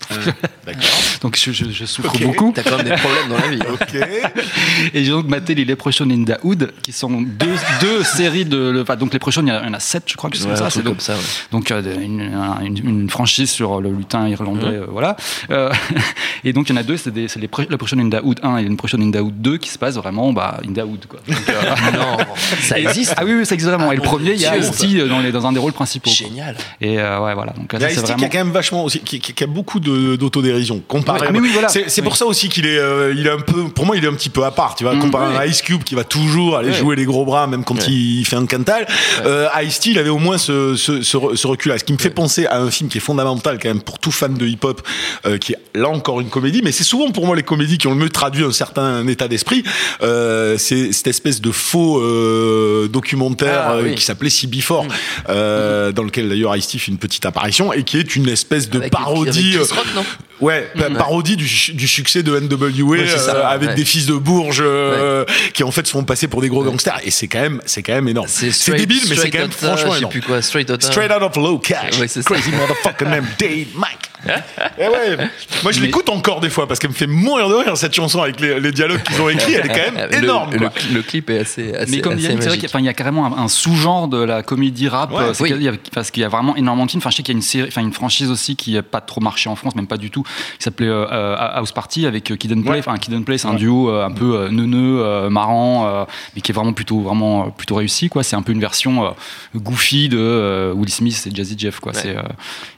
D'accord. 0.66 0.84
donc 1.22 1.38
je, 1.38 1.52
je- 1.52 1.70
je 1.70 1.86
souffre 1.86 2.18
beaucoup. 2.20 2.52
T'as 2.56 2.64
quand 2.64 2.78
même 2.78 2.86
des 2.88 2.96
problèmes 2.96 3.30
dans 3.30 3.38
la 3.38 3.48
vie. 3.48 3.60
hein. 3.62 3.74
Ok. 3.74 3.96
Et 4.94 5.04
j'ai 5.04 5.12
donc 5.12 5.28
maté 5.28 5.56
les 5.56 5.66
Leprechaun 5.66 6.10
in 6.12 6.24
the 6.24 6.38
Hood, 6.44 6.74
qui 6.82 6.92
sont 6.92 7.22
deux, 7.22 7.56
deux 7.82 8.04
séries 8.04 8.46
de. 8.46 8.80
Enfin, 8.82 8.96
donc 8.96 9.14
Leprechaun, 9.14 9.44
il 9.46 9.50
y 9.50 9.52
en 9.52 9.56
a- 9.56 9.62
il 9.62 9.68
y 9.68 9.70
en 9.70 9.74
a 9.74 9.80
sept, 9.80 10.04
je 10.08 10.16
crois 10.16 10.30
que 10.30 10.38
c'est 10.38 10.44
Ouais, 10.46 10.50
comme 10.56 10.58
ça. 10.58 10.70
C'est 10.70 10.84
comme 10.84 11.00
ça. 11.00 11.14
ouais. 11.14 11.20
donc 11.52 11.72
euh, 11.72 11.82
une, 12.02 12.22
un- 12.34 12.62
une- 12.64 12.78
une 12.90 13.10
franchise 13.10 13.50
sur 13.52 13.82
le 13.82 13.92
lutin 13.92 14.28
irlandais, 14.28 14.66
euh, 14.68 14.86
voilà. 14.90 15.16
Euh, 15.52 15.72
et 16.44 16.54
donc 16.54 16.70
il 16.70 16.74
y 16.74 16.78
en 16.78 16.82
a 16.82 16.84
deux, 16.84 16.98
c'est 16.98 17.12
des- 17.12 17.28
c'est 17.28 17.40
les 17.40 17.50
Leprechaun 17.70 18.00
in 18.00 18.10
the 18.10 18.22
Hood 18.24 18.40
1 18.44 18.58
et 18.58 18.64
Leprechaun 18.66 19.02
in 19.02 19.12
the 19.12 19.18
Hood 19.22 19.42
2 19.42 19.58
qui 19.58 19.70
se 19.70 19.78
passent 19.78 19.96
vraiment 19.96 20.34
bah, 20.34 20.60
in 20.68 20.74
the 20.74 20.80
Hood. 20.86 21.06
Quoi. 21.08 21.20
Donc, 21.28 21.38
euh, 21.50 21.76
Non, 21.94 22.18
ça 22.62 22.80
existe. 22.80 23.14
Ah 23.18 23.24
oui, 23.26 23.34
oui, 23.38 23.46
ça 23.46 23.56
existe 23.56 23.70
vraiment. 23.72 23.92
Le 24.00 24.04
premier, 24.04 24.32
il 24.34 24.42
y 24.42 24.46
a 24.46 24.58
Dieu, 24.58 24.62
Ice-T 24.70 25.08
dans, 25.08 25.20
les- 25.20 25.32
dans 25.32 25.46
un 25.46 25.52
des 25.52 25.60
rôles 25.60 25.74
principaux. 25.74 26.10
quoi. 26.10 26.28
Génial. 26.28 26.56
Et 26.82 27.00
euh, 27.00 27.20
ouais, 27.20 27.34
voilà. 27.34 27.54
Donc 27.54 27.72
là, 27.74 27.80
Il 27.80 27.82
y 27.82 27.86
a 27.86 27.90
qui 27.90 27.96
vraiment. 27.98 28.24
a 28.26 28.30
quand 28.30 28.38
même 28.38 28.52
vachement 28.52 28.84
aussi, 28.84 29.00
qui, 29.00 29.20
qui- 29.20 29.34
qui 29.34 29.44
a 29.44 29.48
beaucoup 29.48 29.80
de- 29.80 30.16
d'autodérision 30.16 30.82
comparé. 30.88 31.20
Ouais, 31.22 31.26
ah, 31.30 31.32
mais 31.32 31.40
oui, 31.40 31.50
voilà. 31.54 31.68
C'est 31.70 31.86
Oui. 31.98 32.02
pour 32.04 32.16
ça 32.18 32.26
aussi 32.26 32.50
qu'il 32.50 32.66
est, 32.66 32.78
euh, 32.78 33.14
il 33.16 33.28
est 33.28 33.32
un 33.32 33.40
peu, 33.40 33.66
pour 33.70 33.86
moi, 33.86 33.96
il 33.98 34.04
est 34.04 34.08
un 34.08 34.14
petit 34.14 34.30
peu 34.30 34.44
à 34.46 34.52
part. 34.52 34.76
Tu 34.76 34.84
vois, 34.84 34.96
Mm. 34.96 35.00
comparé 35.00 35.38
à 35.38 35.46
Ice 35.48 35.62
Cube 35.62 35.84
qui 35.84 35.96
va 35.96 36.04
toujours 36.04 36.58
aller 36.58 36.70
Ouais. 36.70 36.76
jouer 36.76 36.96
les 36.96 37.06
gros 37.06 37.26
bras, 37.26 37.48
même 37.48 37.64
quand 37.64 37.76
Ouais. 37.76 37.88
il 37.92 38.26
fait 38.26 38.36
un 38.36 38.46
cantal. 38.46 38.88
Euh, 39.26 39.48
Ice-T, 39.64 39.92
il 39.92 40.00
avait 40.00 40.10
au 40.10 40.18
moins 40.20 40.38
ce, 40.38 40.76
ce, 40.76 41.02
ce, 41.02 41.18
re- 41.18 41.36
ce 41.36 41.48
recul-là. 41.48 41.78
Ce 41.78 41.84
qui 41.84 41.94
me 41.94 41.98
fait 41.98 42.10
penser 42.10 42.46
à 42.46 42.60
un 42.60 42.70
film 42.72 42.90
qui 42.90 42.98
est 42.98 43.02
fondamental 43.02 43.60
quand 43.62 43.70
même 43.70 43.82
pour 43.82 44.00
tout 44.00 44.12
fan 44.12 44.34
de 44.36 44.46
hip-hop, 44.48 44.82
euh, 45.26 45.38
qui 45.38 45.54
est 45.54 45.58
là 45.76 45.90
encore 45.90 46.20
une 46.22 46.30
comédie, 46.30 46.62
mais 46.64 46.72
c'est 46.72 46.84
souvent 46.84 47.12
pour 47.12 47.26
moi 47.26 47.36
les 47.36 47.44
comédies 47.44 47.78
qui 47.78 47.88
ont 47.88 47.92
le 47.92 47.98
mieux 47.98 48.10
traduit 48.10 48.44
un 48.44 48.52
certain 48.52 49.06
état 49.08 49.28
d'esprit. 49.28 49.64
Euh, 50.02 50.58
c'est 50.58 50.92
cette 50.92 51.08
espèce 51.08 51.42
de 51.42 51.52
faux 51.52 52.00
euh, 52.02 52.88
documentaire 52.88 53.64
Ah, 53.68 53.74
euh, 53.74 53.89
oui. 53.90 53.96
qui 53.96 54.04
s'appelait 54.04 54.30
CB4, 54.30 54.88
euh, 55.30 55.92
dans 55.92 56.04
lequel 56.04 56.30
d'ailleurs 56.30 56.56
Ice-T 56.56 56.78
fait 56.80 56.92
une 56.92 56.98
petite 56.98 57.26
apparition 57.26 57.74
et 57.74 57.84
qui 57.84 57.98
est 57.98 58.16
une 58.16 58.28
espèce 58.30 58.70
de 58.70 58.80
Avec- 58.80 58.92
parodie. 58.92 59.30
avec 59.56 59.68
Chris 59.68 59.76
Rock, 59.76 59.86
non? 59.96 60.04
Ouais, 60.42 60.70
pa- 60.78 60.90
parodie 60.92 61.36
du, 61.36 61.48
succès 61.48 62.24
de 62.24 62.40
NWA 62.40 62.84
Ouais, 62.86 63.08
ça, 63.08 63.36
euh, 63.36 63.44
avec 63.46 63.70
ouais. 63.70 63.76
des 63.76 63.86
fils 63.86 64.06
de 64.06 64.14
Bourges 64.14 64.62
euh, 64.66 65.26
qui 65.54 65.64
en 65.64 65.72
fait 65.72 65.86
se 65.86 65.92
font 65.92 66.04
passer 66.04 66.28
pour 66.28 66.42
des 66.42 66.48
gros 66.50 66.64
gangsters 66.64 67.00
et 67.04 67.12
c'est 67.12 67.28
quand 67.28 67.42
même 67.42 67.62
c'est 67.66 67.84
quand 67.84 67.94
même 67.94 68.08
énorme. 68.08 68.28
C'est 68.30 68.52
straight- 68.52 68.80
débile 68.80 69.02
mais 69.10 69.16
c'est 69.16 69.30
quand 69.32 69.40
même 69.40 69.52
franchement 69.52 69.76
Je 69.88 69.92
sais 69.94 69.98
énorme. 70.00 70.12
plus 70.12 70.22
quoi, 70.22 70.42
Straight 70.42 70.70
Outta. 70.70 70.88
Straight 70.88 71.12
out 71.12 71.22
of 71.24 71.36
low 71.36 71.58
cash. 71.60 71.98
Crazy 72.24 72.52
motherfucker 72.52 73.06
named 73.06 73.26
Dave 73.38 73.68
Mike. 73.76 73.98
Eh 74.78 74.88
ouais. 74.88 75.30
Moi 75.64 75.72
je 75.72 75.80
l'écoute 75.80 76.10
encore 76.10 76.42
des 76.42 76.50
fois 76.50 76.68
parce 76.68 76.78
qu'elle 76.80 76.90
me 76.90 76.96
fait 76.96 77.08
mourir 77.08 77.48
de 77.48 77.56
rire 77.56 77.78
cette 77.78 77.94
chanson 77.96 78.22
avec 78.22 78.40
les, 78.42 78.60
les 78.60 78.72
dialogues 78.74 79.02
qu'ils 79.04 79.22
ont 79.22 79.30
écrits, 79.30 79.54
elle 79.54 79.66
est 79.66 79.70
quand 79.70 79.94
même 79.94 80.10
énorme. 80.24 80.52
Le, 80.54 80.60
quoi. 80.60 80.72
le 80.94 81.02
clip 81.02 81.30
est 81.30 81.40
assez, 81.40 81.74
assez, 81.74 81.92
Mais 81.92 82.02
comme 82.02 82.14
assez 82.14 82.24
qu'il 82.24 82.32
y 82.34 82.66
a- 82.66 82.66
enfin, 82.66 82.80
il 82.80 82.86
y 82.86 82.90
a 82.90 82.94
carrément 82.94 83.26
un, 83.38 83.44
un 83.44 83.48
sous-genre 83.48 84.10
de 84.10 84.22
la 84.22 84.44
comédie 84.44 84.90
rap, 84.90 85.12
Ouais, 85.14 85.50
y 85.62 85.68
a- 85.70 85.72
parce 85.94 86.12
qu'il 86.12 86.22
y 86.22 86.26
a 86.26 86.30
vraiment 86.30 86.56
énormément 86.58 86.86
de 86.86 86.92
films. 86.92 87.00
Enfin, 87.02 87.12
je 87.12 87.16
sais 87.18 87.24
qu'il 87.24 87.34
y 87.34 87.38
a 87.38 87.40
une 87.40 87.42
série, 87.44 87.70
enfin 87.70 87.80
une 87.82 87.94
franchise 87.94 88.30
aussi 88.30 88.58
qui 88.58 88.74
n'a 88.74 88.84
pas 88.84 89.00
trop 89.00 89.22
marché 89.22 89.48
en 89.50 89.56
France, 89.56 89.76
même 89.76 89.88
pas 89.88 89.98
du 89.98 90.12
tout, 90.12 90.24
qui 90.58 90.64
s'appelait 90.64 90.88
euh, 90.88 91.06
euh, 91.12 91.36
House 91.38 91.72
Party 91.72 92.06
avec 92.06 92.32
euh, 92.32 92.36
Kid 92.36 92.52
and 92.54 92.62
Play. 92.62 92.72
Ouais. 92.72 92.80
Enfin, 92.80 92.98
Kid 92.98 93.14
and 93.14 93.24
Play, 93.24 93.38
c'est 93.38 93.48
un 93.48 93.54
duo 93.56 93.90
un 93.90 94.12
peu 94.12 94.48
neuneux, 94.50 95.30
marrant, 95.30 96.06
mais 96.36 96.42
qui 96.42 96.52
est 96.52 96.56
vraiment 96.56 96.74
plutôt 96.74 97.00
vraiment 97.02 97.50
plutôt 97.52 97.76
réussi. 97.76 98.10
Quoi, 98.10 98.24
c'est 98.24 98.36
un 98.36 98.42
peu 98.42 98.52
une 98.52 98.60
version 98.60 99.14
goofy 99.56 100.10
de 100.10 100.72
Will 100.76 100.90
Smith 100.90 101.28
et 101.30 101.36
Jazzy 101.36 101.56
Jeff. 101.58 101.80
Quoi, 101.80 101.94
Ouais. 101.94 102.00
c'est 102.02 102.16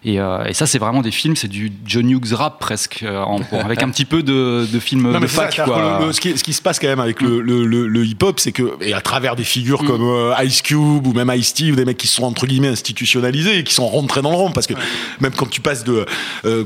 et, 0.09 0.15
et 0.15 0.53
ça, 0.53 0.65
c'est 0.65 0.79
vraiment 0.79 1.01
des 1.01 1.11
films, 1.11 1.35
c'est 1.35 1.47
du 1.47 1.71
John 1.85 2.09
Hughes 2.09 2.33
rap 2.33 2.59
presque, 2.59 3.03
en- 3.07 3.39
avec 3.59 3.81
un 3.83 3.89
petit 3.89 4.05
peu 4.05 4.23
de, 4.23 4.65
de 4.71 4.79
films 4.79 5.11
Non, 5.11 5.19
de 5.19 5.27
ça, 5.27 5.43
fac. 5.49 5.55
quoi. 5.65 5.75
que 5.97 6.01
le- 6.01 6.07
le- 6.07 6.13
ce, 6.13 6.21
qui, 6.21 6.37
ce 6.37 6.43
qui 6.43 6.53
se 6.53 6.61
passe 6.61 6.79
quand 6.79 6.87
même 6.87 6.99
avec 6.99 7.21
le, 7.21 8.05
hip-hop, 8.05 8.39
c'est 8.39 8.51
que, 8.51 8.77
et 8.81 8.93
à 8.93 9.01
travers 9.01 9.35
des 9.35 9.43
figures 9.43 9.83
comme 9.83 10.01
euh, 10.03 10.33
Ice 10.43 10.61
Cube 10.61 11.05
ou 11.05 11.13
même 11.13 11.31
Ice-T, 11.35 11.71
ou 11.71 11.75
des 11.75 11.85
mecs 11.85 11.97
qui 11.97 12.07
sont 12.07 12.23
entre 12.23 12.45
guillemets 12.47 12.69
institutionnalisés 12.69 13.59
et 13.59 13.63
qui 13.63 13.73
sont 13.73 13.87
rentrés 13.87 14.21
dans 14.21 14.31
le 14.31 14.37
rang, 14.37 14.51
parce 14.51 14.67
que 14.67 14.73
même 15.19 15.31
quand 15.35 15.49
tu 15.49 15.61
passes 15.61 15.83
de 15.83 16.05
euh, 16.45 16.63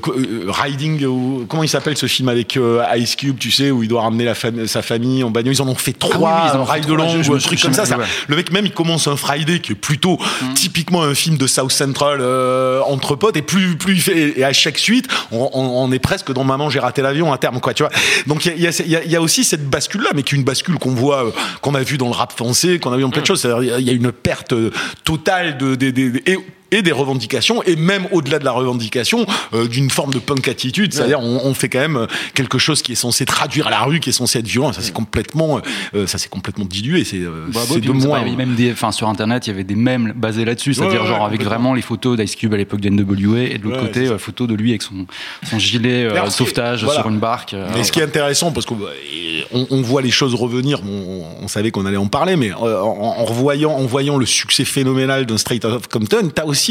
Riding, 0.76 1.06
ou, 1.06 1.46
comment 1.48 1.64
il 1.64 1.70
s'appelle 1.70 1.98
ce 1.98 2.06
film 2.06 2.30
avec 2.30 2.58
euh, 2.58 2.84
Ice 2.98 3.16
Cube, 3.16 3.38
tu 3.38 3.52
sais, 3.52 3.72
où 3.72 3.84
il 3.84 3.90
doit 3.90 4.02
ramener 4.02 4.26
la 4.26 4.34
fam- 4.34 4.68
sa 4.68 4.82
famille 4.82 5.24
en 5.24 5.30
bagnole, 5.32 5.54
ils 5.54 5.62
en 5.62 5.68
ont 5.68 5.76
fait 5.76 5.94
trois, 5.94 6.16
oui, 6.18 6.24
oui, 6.44 6.50
ils 6.54 6.58
en 6.58 6.62
ont 6.62 6.66
Ride 6.66 6.86
Along 6.86 7.06
ou 7.30 7.34
un 7.36 7.38
truc 7.40 7.62
comme 7.62 7.74
ça. 7.74 7.86
Le 8.28 8.36
mec 8.36 8.52
même, 8.52 8.66
il 8.66 8.72
commence 8.74 9.08
un 9.08 9.16
Friday 9.16 9.60
qui 9.60 9.72
est 9.74 9.76
plutôt 9.76 10.18
typiquement 10.56 11.02
un 11.04 11.14
film 11.16 11.38
de 11.38 11.48
South 11.48 11.72
Central 11.72 12.20
euh, 12.22 12.82
entre 12.88 13.16
potes, 13.16 13.38
et 13.38 13.42
plus, 13.42 13.78
plus 13.78 13.94
il 13.96 14.02
fait, 14.02 14.40
et 14.40 14.44
à 14.44 14.54
chaque 14.54 14.78
suite, 14.78 15.08
on, 15.32 15.50
on- 15.54 15.84
on 15.86 15.92
est 15.92 16.00
presque 16.00 16.32
dans 16.34 16.44
Maman, 16.44 16.70
j'ai 16.70 16.80
raté 16.80 17.02
l'avion 17.02 17.32
à 17.34 17.38
terme, 17.38 17.60
quoi, 17.60 17.74
tu 17.74 17.84
vois. 17.84 17.92
Donc 18.28 18.46
il 18.46 18.60
y 18.62 18.68
a, 18.68 18.72
y 19.06 19.12
y 19.14 19.18
aussi 19.18 19.44
cette 19.44 19.70
bascule-là, 19.70 20.10
mais 20.16 20.24
qui 20.24 20.36
est 20.36 20.38
une 20.38 20.44
bascule 20.44 20.76
qu'on 20.78 20.94
voit, 20.94 21.26
euh, 21.26 21.32
qu'on 21.62 21.76
a 21.76 21.82
vu 21.84 21.98
dans 21.98 22.08
le 22.08 22.14
rap 22.14 22.32
français, 22.36 22.80
qu'on 22.80 22.92
a 22.92 22.96
vu 22.98 23.02
dans 23.04 23.10
plein 23.10 23.22
de 23.22 23.28
choses. 23.28 23.42
C'est-à-dire, 23.42 23.80
il 23.80 23.86
y 23.86 23.90
a- 23.90 23.94
une 23.94 24.12
perte 24.12 24.54
totale 25.04 25.58
de, 25.58 25.78
et, 26.26 26.38
et 26.76 26.82
des 26.82 26.92
revendications, 26.92 27.64
et 27.64 27.76
même 27.76 28.08
au-delà 28.12 28.40
de 28.40 28.46
la 28.46 28.52
revendication, 28.52 29.26
euh, 29.54 29.68
d'une 29.68 29.90
forme 29.90 30.14
de 30.14 30.20
punk 30.20 30.48
attitude. 30.48 30.94
C'est-à-dire, 30.94 31.20
on, 31.22 31.42
on 31.44 31.54
fait 31.54 31.70
quand 31.70 31.80
même 31.80 31.98
euh, 31.98 32.08
quelque 32.34 32.58
chose 32.58 32.82
qui 32.82 32.92
est 32.94 32.96
censé 32.96 33.26
traduire 33.26 33.68
à 33.68 33.70
la 33.72 33.82
rue, 33.84 34.00
qui 34.00 34.10
est 34.10 34.14
censé 34.14 34.40
être 34.40 34.48
violent. 34.48 34.74
Ça, 34.74 34.82
c'est 34.82 34.94
complètement, 34.94 35.62
euh, 35.96 36.08
ça, 36.08 36.18
c'est 36.18 36.30
complètement 36.30 36.66
dilué. 36.66 37.04
C'est 37.04 37.20
Bah, 37.20 37.62
c'est 37.68 37.76
ouais, 37.76 37.82
de 37.82 37.92
moins. 37.92 38.20
pas- 38.20 38.26
il 38.26 38.32
y 38.32 38.36
avait 38.36 38.46
même 38.46 38.56
des, 38.56 38.72
enfin, 38.72 38.92
sur 38.92 39.08
internet, 39.08 39.48
il 39.48 39.52
y 39.52 39.54
avait 39.54 39.64
des 39.64 39.76
mèmes 39.76 40.14
basés 40.16 40.46
là-dessus, 40.46 40.74
c'est-à-dire 40.74 41.02
Ouais, 41.02 41.08
genre 41.08 41.20
ouais, 41.22 41.26
avec 41.26 41.44
vraiment 41.44 41.74
les 41.74 41.82
photos 41.82 42.18
d'Ice 42.18 42.36
Cube 42.36 42.54
à 42.54 42.58
l'époque 42.58 42.82
de 42.82 42.90
NWA 42.90 43.40
et 43.44 43.58
de 43.58 43.64
l'autre 43.64 43.78
Ouais, 43.82 43.88
côté, 43.88 44.08
euh, 44.08 44.18
photo 44.18 44.48
de 44.48 44.54
lui 44.56 44.70
avec 44.72 44.82
son, 44.82 45.06
son 45.50 45.60
gilet 45.60 46.06
euh, 46.06 46.30
sauvetage 46.30 46.84
voilà. 46.84 47.02
sur 47.02 47.10
une 47.10 47.20
barque. 47.20 47.54
euh, 47.54 47.70
Mais 47.74 47.84
ce 47.84 47.92
qui 47.92 48.00
est 48.00 48.04
intéressant, 48.04 48.52
parce 48.52 48.66
qu'on 48.66 48.78
on, 49.54 49.68
on 49.70 49.82
voit 49.82 50.02
les 50.02 50.12
choses 50.12 50.34
revenir, 50.36 50.82
on, 50.88 51.24
on 51.44 51.48
savait 51.48 51.72
qu'on 51.72 51.86
allait 51.86 51.98
en 51.98 52.08
parler, 52.08 52.36
mais 52.36 52.52
euh, 52.52 52.82
en, 52.82 53.16
en 53.20 53.26
revoyant, 53.26 53.72
en 53.72 53.86
voyant 53.86 54.18
le 54.18 54.26
succès 54.26 54.66
phénoménal 54.66 55.26
d'un 55.26 55.38
Straight 55.38 55.64
Outta 55.66 55.80
Compton, 55.92 56.30
t'as 56.34 56.46
aussi 56.46 56.65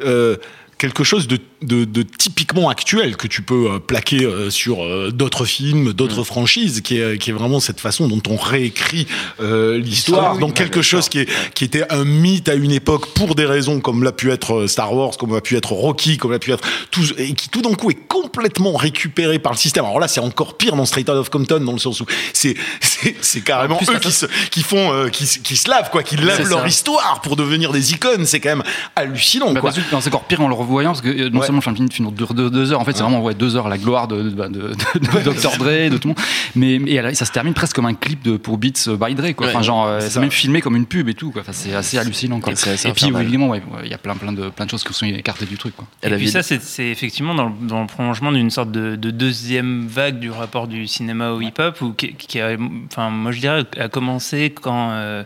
euh, 0.00 0.36
quelque 0.84 1.02
chose 1.04 1.26
de, 1.28 1.38
de, 1.62 1.84
de 1.86 2.02
typiquement 2.02 2.68
actuel 2.68 3.16
que 3.16 3.26
tu 3.26 3.40
peux 3.40 3.70
euh, 3.70 3.78
plaquer 3.78 4.24
euh, 4.24 4.50
sur 4.50 4.82
euh, 4.84 5.10
d'autres 5.10 5.46
films, 5.46 5.94
d'autres 5.94 6.20
Mm. 6.20 6.24
franchises, 6.24 6.80
qui 6.82 6.98
est, 6.98 7.16
qui 7.18 7.30
est 7.30 7.32
vraiment 7.32 7.58
cette 7.58 7.80
façon 7.80 8.06
dont 8.06 8.20
on 8.28 8.36
réécrit 8.36 9.06
euh, 9.40 9.78
l'histoire. 9.78 10.24
Ah 10.26 10.34
oui, 10.34 10.40
Donc 10.40 10.52
quelque 10.54 10.82
chose 10.82 11.08
qui, 11.08 11.20
est, 11.20 11.28
qui 11.54 11.64
était 11.64 11.90
un 11.90 12.04
mythe 12.04 12.48
à 12.50 12.54
une 12.54 12.70
époque 12.72 13.14
pour 13.14 13.34
des 13.34 13.46
raisons 13.46 13.80
comme 13.80 14.02
l'a 14.04 14.12
pu 14.12 14.30
être 14.30 14.66
Star 14.66 14.92
Wars, 14.94 15.16
comme 15.16 15.32
l'a 15.34 15.40
pu 15.40 15.56
être 15.56 15.72
Rocky, 15.72 16.18
comme 16.18 16.32
l'a 16.32 16.38
pu 16.38 16.52
être 16.52 16.66
tout, 16.90 17.04
et 17.16 17.32
qui 17.32 17.48
tout 17.48 17.62
d'un 17.62 17.72
coup 17.74 17.90
est 17.90 18.06
complètement 18.08 18.74
récupéré 18.74 19.38
par 19.38 19.52
le 19.52 19.58
système. 19.58 19.84
Alors 19.86 20.00
là, 20.00 20.06
c'est 20.08 20.20
encore 20.20 20.58
pire 20.58 20.76
dans 20.76 20.84
Straight 20.84 21.08
Outta 21.08 21.18
of 21.18 21.30
Compton 21.30 21.60
dans 21.60 21.72
le 21.72 21.78
sens 21.78 22.00
où 22.02 22.06
c'est 22.34 23.40
carrément 23.44 23.78
eux 23.90 23.98
qui 23.98 24.12
se, 24.12 24.26
qui 24.50 24.62
font 24.62 24.92
euh, 24.92 25.08
qui, 25.08 25.26
se- 25.26 25.38
qui 25.38 25.56
se 25.56 25.68
lavent 25.70 25.90
quoi, 25.90 26.02
qui 26.02 26.16
lavent 26.16 26.48
leur 26.48 26.60
ça. 26.60 26.66
histoire 26.68 27.20
pour 27.22 27.36
devenir 27.36 27.72
des 27.72 27.92
icônes. 27.92 28.26
C'est 28.26 28.40
quand 28.40 28.50
même 28.50 28.64
hallucinant 28.96 29.52
Bah, 29.52 29.60
quoi. 29.60 29.72
c'est 29.72 30.08
encore 30.08 30.24
pire 30.24 30.40
en 30.40 30.48
le 30.48 30.54
revoyant 30.74 30.90
parce 30.90 31.00
que 31.00 31.08
euh, 31.08 31.30
non 31.30 31.40
Ouais. 31.40 31.46
seulement 31.46 31.62
le 31.66 31.74
film 31.74 31.90
film 31.90 32.10
dure 32.12 32.34
deux, 32.34 32.50
deux 32.50 32.72
heures, 32.72 32.80
en 32.80 32.84
fait 32.84 32.96
c'est 32.96 33.02
vraiment 33.02 33.22
ouais, 33.22 33.34
deux 33.34 33.56
heures 33.56 33.68
la 33.68 33.78
gloire 33.78 34.08
de, 34.08 34.22
de, 34.22 34.30
de, 34.30 34.46
de- 34.48 34.70
de 34.72 35.30
Dr 35.30 35.56
Dre, 35.58 35.90
de 35.90 35.96
tout 35.98 36.08
le 36.08 36.14
monde, 36.14 36.20
mais, 36.54 36.78
mais 36.78 36.92
elle- 36.92 37.16
ça 37.16 37.24
se 37.24 37.32
termine 37.32 37.54
presque 37.54 37.74
comme 37.76 37.86
un 37.86 37.94
clip 37.94 38.22
de, 38.22 38.36
pour 38.36 38.58
Beats 38.58 38.88
by 38.88 39.14
Dre, 39.14 39.32
quoi. 39.34 39.46
Ouais, 39.46 39.52
enfin 39.54 39.62
genre 39.62 39.86
euh, 39.86 40.00
c'est 40.00 40.20
même 40.20 40.30
filmé 40.30 40.60
comme 40.60 40.76
une 40.76 40.86
pub 40.86 41.08
et 41.08 41.14
tout, 41.14 41.30
quoi. 41.30 41.42
Enfin, 41.42 41.52
c'est 41.52 41.74
assez 41.74 41.98
hallucinant, 41.98 42.40
quoi. 42.40 42.52
Et 42.52 42.88
Et 42.88 42.92
puis 42.92 43.06
évidemment, 43.06 43.48
ouais, 43.48 43.62
ouais, 43.72 43.80
il 43.84 43.90
y 43.90 43.94
a 43.94 43.98
plein 43.98 44.14
plein 44.16 44.32
de 44.32 44.48
plein 44.50 44.64
de 44.66 44.70
choses 44.70 44.84
qui 44.84 44.92
sont 44.92 45.06
écartées 45.06 45.46
du 45.46 45.56
truc, 45.58 45.74
quoi. 45.76 45.86
Et 46.02 46.08
Et 46.08 46.16
puis 46.16 46.28
ça, 46.28 46.42
c'est 46.42 46.62
c'est 46.62 46.86
effectivement 46.88 47.34
dans 47.34 47.46
le, 47.46 47.52
dans 47.62 47.80
le 47.80 47.86
prolongement 47.86 48.32
d'une 48.32 48.50
sorte 48.50 48.70
de, 48.70 48.96
de 48.96 49.10
deuxième 49.10 49.86
vague 49.86 50.18
du 50.18 50.30
rapport 50.30 50.66
du 50.68 50.86
cinéma 50.86 51.30
au 51.32 51.40
hip-hop, 51.40 51.80
ou 51.82 51.92
qui, 51.92 52.14
qui 52.14 52.40
a, 52.40 52.56
enfin, 52.90 53.10
moi 53.10 53.32
je 53.32 53.40
dirais, 53.40 53.64
a 53.78 53.88
commencé 53.88 54.50
quand 54.60 54.90
euh, 54.92 55.22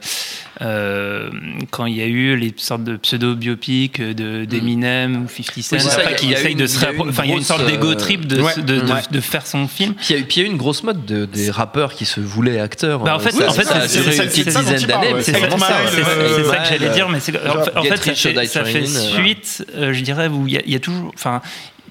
euh, 0.61 1.31
quand 1.71 1.87
il 1.87 1.97
y 1.97 2.03
a 2.03 2.07
eu 2.07 2.37
les 2.37 2.53
sortes 2.57 2.83
de 2.85 2.97
pseudo-biopics 2.97 4.01
de 4.03 4.45
d'Eminem 4.45 5.25
ou 5.25 5.29
50 5.29 5.63
Cent, 5.63 5.77
Oui, 5.77 6.15
qui 6.17 6.27
une- 6.53 6.59
de 6.59 6.67
se 6.67 6.79
enfin, 7.09 7.23
il 7.25 7.31
y 7.31 7.33
a 7.33 7.37
une 7.37 7.43
sorte 7.43 7.65
d'ego 7.67 7.93
euh, 7.93 7.95
trip 7.95 8.27
de, 8.27 8.41
ouais, 8.41 8.55
de, 8.57 8.63
de- 8.81 8.93
ouais. 8.93 9.01
de 9.11 9.21
faire 9.21 9.47
son 9.47 9.69
film. 9.69 9.95
Puis 9.95 10.07
il 10.11 10.17
y, 10.17 10.39
y 10.41 10.43
a 10.43 10.45
eu 10.45 10.51
une 10.51 10.57
grosse 10.57 10.83
mode 10.83 11.05
de- 11.05 11.27
des 11.27 11.51
rappeurs 11.51 11.95
qui 11.95 12.05
se 12.07 12.21
voulaient 12.21 12.59
acteurs. 12.61 13.01
Bah, 13.01 13.15
en 13.15 13.19
fait, 13.21 13.31
ça, 13.33 13.49
en 13.49 13.53
fait, 13.53 13.65
c'est- 13.87 13.99
une 13.99 14.29
petite 14.29 14.49
dizaine 14.49 14.83
d'années. 14.87 15.15
C'est 15.23 15.33
ça, 15.33 15.39
euh, 15.47 16.53
que 16.53 16.69
j'allais 16.69 16.91
dire, 16.91 17.09
mais 17.09 17.19
en 17.19 17.83
fait, 17.83 18.47
ça, 18.47 18.65
fait 18.65 18.83
euh, 18.83 18.87
suite, 18.87 19.65
euh, 19.77 19.93
je 19.93 20.01
dirais, 20.03 20.29
où 20.29 20.47
il 20.49 20.55
y, 20.55 20.75
a- 20.75 20.81
toujours, 20.81 21.13
enfin, 21.15 21.41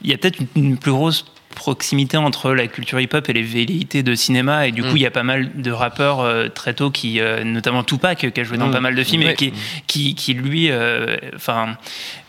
il 0.03 0.09
y 0.11 0.13
a 0.13 0.17
peut-être 0.17 0.39
une 0.55 0.77
plus 0.77 0.91
grosse 0.91 1.25
proximité 1.57 2.17
entre 2.17 2.51
la 2.53 2.67
culture 2.67 2.99
hip-hop 2.99 3.27
et 3.29 3.33
les 3.33 3.41
velléités 3.41 4.03
de 4.03 4.13
cinéma 4.15 4.67
et 4.67 4.71
du 4.71 4.83
coup 4.83 4.93
Mm. 4.93 4.97
il 4.97 5.01
y 5.01 5.05
a 5.05 5.11
pas 5.11 5.23
mal 5.23 5.49
de 5.55 5.71
rappeurs 5.71 6.19
euh, 6.21 6.47
très 6.47 6.73
tôt 6.73 6.91
qui 6.91 7.19
euh, 7.19 7.43
notamment 7.43 7.83
Tupac 7.83 8.31
qui 8.31 8.39
a 8.39 8.43
joué 8.43 8.57
dans 8.57 8.67
Mm. 8.67 8.71
pas 8.71 8.79
mal 8.79 8.95
de 8.95 9.03
films 9.03 9.23
Ouais. 9.23 9.31
et 9.31 9.35
qui, 9.35 9.53
qui, 9.87 10.15
qui 10.15 10.33
lui 10.33 10.69
euh, 10.69 11.17
enfin 11.35 11.75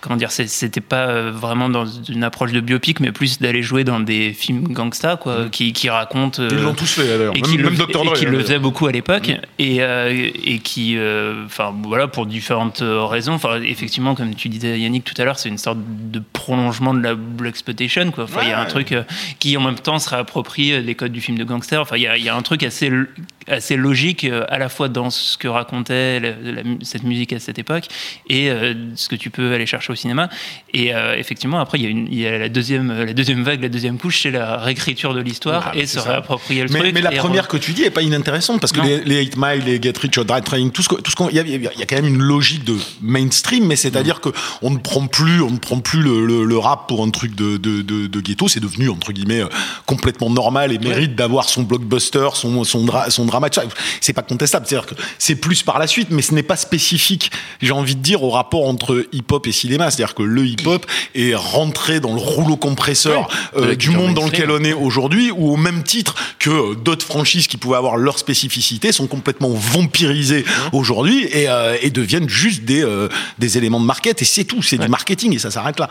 comment 0.01 0.17
dire 0.17 0.31
c'était 0.31 0.81
pas 0.81 1.09
euh, 1.09 1.31
vraiment 1.33 1.69
dans 1.69 1.85
une 1.87 2.25
approche 2.25 2.53
de 2.53 2.61
biopic 2.61 3.01
mais 3.01 3.13
plus 3.13 3.39
d'aller 3.39 3.63
jouer 3.63 3.85
dans 3.85 4.01
des 4.01 4.33
films 4.33 4.69
gangsta 4.69 5.17
quoi 5.17 5.47
qui, 5.51 5.73
qui 5.73 5.91
racontent 5.91 6.43
Ils 6.43 6.55
euh, 6.57 6.63
l'ont 6.63 6.75
tous 6.75 6.91
fait 6.93 7.07
d'ailleurs. 7.07 7.35
et 7.37 7.41
Même, 7.41 7.51
qui 7.51 7.57
le, 7.59 7.65
même 7.65 7.75
Dr. 7.77 7.89
et 7.89 7.93
Dre. 8.05 8.13
qui 8.15 8.25
le 8.25 8.31
faisait 8.39 8.45
d'ailleurs. 8.49 8.61
beaucoup 8.63 8.87
à 8.87 8.93
l'époque 8.93 9.31
et, 9.59 9.83
euh, 9.83 10.31
et 10.45 10.59
qui 10.61 10.97
euh, 10.97 11.45
enfin 11.47 11.75
voilà 11.85 12.09
pour 12.09 12.27
différentes 12.27 12.81
euh, 12.83 13.05
raisons 13.05 13.35
enfin 13.35 13.61
effectivement 13.63 14.15
comme 14.15 14.35
tu 14.35 14.49
disais 14.49 14.79
Yannick 14.81 15.05
tout 15.05 15.15
à 15.21 15.25
l'heure 15.25 15.39
c'est 15.39 15.49
une 15.49 15.59
sorte 15.59 15.79
de 16.11 16.23
prolongement 16.33 16.95
de 16.95 17.03
la 17.03 17.15
black 17.15 17.51
exploitation 17.51 18.11
quoi 18.13 18.25
enfin 18.25 18.41
il 18.45 18.49
y 18.49 18.53
a 18.53 18.61
un 18.61 18.65
truc 18.67 18.93
euh, 18.93 19.03
qui 19.39 19.57
en 19.57 19.61
même 19.61 19.79
temps 19.79 19.99
se 19.99 20.09
réapproprie 20.09 20.81
les 20.83 20.95
codes 20.95 21.13
du 21.13 21.21
film 21.21 21.39
de 21.39 21.45
gangster. 21.45 21.81
Enfin 21.81 21.97
il 21.97 22.03
y 22.03 22.29
a 22.29 22.37
un 22.37 22.43
truc 22.43 22.63
assez 22.63 22.91
assez 23.49 23.77
logique 23.77 24.25
euh, 24.25 24.45
à 24.49 24.59
la 24.59 24.69
fois 24.69 24.89
dans 24.89 25.11
ce 25.11 25.37
que 25.39 25.49
racontait 25.49 26.21
la- 26.21 26.31
la 26.53 26.63
mu- 26.63 26.79
cette 26.83 27.03
musique 27.03 27.33
à 27.33 27.39
cette 27.39 27.59
époque 27.59 27.85
et 28.29 28.51
euh, 28.51 28.75
ce 28.95 29.09
que 29.09 29.17
tu 29.17 29.31
peux 29.31 29.53
aller 29.53 29.67
chercher 29.67 29.93
au 29.93 29.97
cinéma. 29.97 30.29
Et 30.75 30.95
euh, 30.95 31.17
effectivement, 31.17 31.59
après, 31.61 31.79
il 31.79 31.85
y 31.85 31.87
a, 31.87 31.91
une, 31.91 32.07
il 32.11 32.19
y 32.19 32.27
a 32.27 32.39
la, 32.39 32.49
deuxième, 32.49 32.93
la 33.05 33.13
deuxième 33.13 33.43
vague, 33.43 33.63
la 33.63 33.69
deuxième 33.69 33.99
couche, 33.99 34.23
c'est 34.23 34.31
la 34.31 34.57
réécriture 34.59 35.15
de 35.15 35.21
l'histoire 35.21 35.71
Ah, 35.73 35.77
et 35.77 35.87
se 35.87 35.99
réapproprier 35.99 36.63
le 36.63 36.69
Mais, 36.73 36.79
truc. 36.81 36.95
mais 36.95 37.01
la 37.01 37.11
première 37.13 37.45
re- 37.45 37.49
que 37.49 37.57
tu 37.57 37.73
dis 37.73 37.83
est 37.85 37.91
pas 37.91 38.03
inintéressante 38.03 38.61
parce 38.61 38.73
que 38.73 38.81
les, 38.81 39.01
les 39.05 39.21
8 39.25 39.37
Mile, 39.37 39.63
les 39.65 39.81
Get 39.83 39.95
Rich 40.01 40.19
or 40.19 40.25
Die 40.25 40.43
Trying, 40.45 40.71
tout 40.71 40.83
ce 40.83 40.89
qu'on, 40.89 41.29
il 41.31 41.37
y 41.37 41.39
a, 41.39 41.43
il 41.43 41.51
y 41.63 41.67
a- 41.67 41.71
il 41.75 41.81
y 41.81 41.83
a 41.83 41.87
quand 41.87 41.97
même 41.97 42.07
une 42.07 42.23
logique 42.23 42.65
de 42.65 42.77
mainstream, 43.01 43.65
mais 43.67 43.77
c'est-à-dire 43.77 44.21
que 44.21 44.29
on 44.63 44.71
ne 44.71 44.79
prend 44.79 45.07
plus, 45.07 45.41
on 45.43 45.51
ne 45.51 45.59
prend 45.59 45.81
plus 45.81 46.01
le, 46.03 46.25
le- 46.27 46.45
le 46.45 46.59
rap 46.59 46.89
pour 46.89 47.03
un 47.05 47.11
truc 47.11 47.35
de, 47.35 47.57
de, 47.57 47.83
de, 47.83 48.07
de 48.07 48.21
ghetto, 48.21 48.49
c'est 48.49 48.61
devenu 48.61 48.89
entre 48.91 49.13
guillemets 49.13 49.43
complètement 49.87 50.31
normal 50.31 50.73
et 50.73 50.79
mérite 50.79 51.15
d'avoir 51.15 51.49
son 51.49 51.63
blockbuster, 51.63 52.29
son 52.35 52.65
son, 52.65 52.85
dra- 52.85 53.11
son 53.11 53.27
drama. 53.41 53.69
C'est 54.01 54.13
pas 54.13 54.23
contestable, 54.23 54.67
c'est-à-dire 54.67 54.87
que 54.87 54.95
c'est 55.19 55.37
plus 55.37 55.63
par 55.63 55.79
la 55.79 55.87
suite, 55.87 56.09
mais 56.11 56.23
ce 56.23 56.35
n'est 56.35 56.43
pas 56.43 56.57
spécifique. 56.57 57.31
J'ai 57.61 57.73
envie 57.73 57.97
de 57.97 58.03
dire 58.03 58.23
au 58.23 58.31
rapport 58.31 58.67
entre 58.67 59.07
hip-hop 59.13 59.47
et 59.47 59.53
cinéma, 59.53 59.91
c'est-à-dire 59.91 60.15
que 60.15 60.23
le 60.23 60.47
hip-hop 60.47 60.87
est 61.15 61.35
rentré 61.35 62.01
dans 62.01 62.15
le 62.15 62.21
rouleau 62.21 62.57
compresseur 62.57 63.29
euh, 63.57 63.75
du 63.75 63.91
monde 63.91 64.15
dans 64.15 64.27
lequel 64.27 64.51
on 64.51 64.63
est 64.65 64.73
aujourd'hui, 64.73 65.31
ou 65.31 65.53
au 65.53 65.57
même 65.57 65.83
titre 65.83 66.15
que 66.39 66.75
d'autres 66.75 67.07
franchises 67.07 67.47
qui 67.47 67.57
pouvaient 67.57 67.77
avoir 67.77 67.97
leur 67.97 68.19
spécificité 68.19 68.93
sont 68.93 69.07
complètement 69.07 69.51
vampirisées 69.51 70.45
aujourd'hui 70.73 71.25
et, 71.33 71.49
euh, 71.49 71.77
et 71.81 71.91
deviennent 71.91 72.29
juste 72.29 72.65
des, 72.65 72.83
euh, 72.83 73.09
des 73.39 73.59
éléments 73.59 73.81
de 73.81 73.87
market. 73.87 74.23
Et 74.23 74.25
c'est 74.25 74.45
tout, 74.45 74.63
c'est 74.63 74.79
du 74.79 74.89
marketing 74.89 75.35
et 75.35 75.39
ça 75.39 75.51
s'arrête 75.51 75.79
là. 75.79 75.89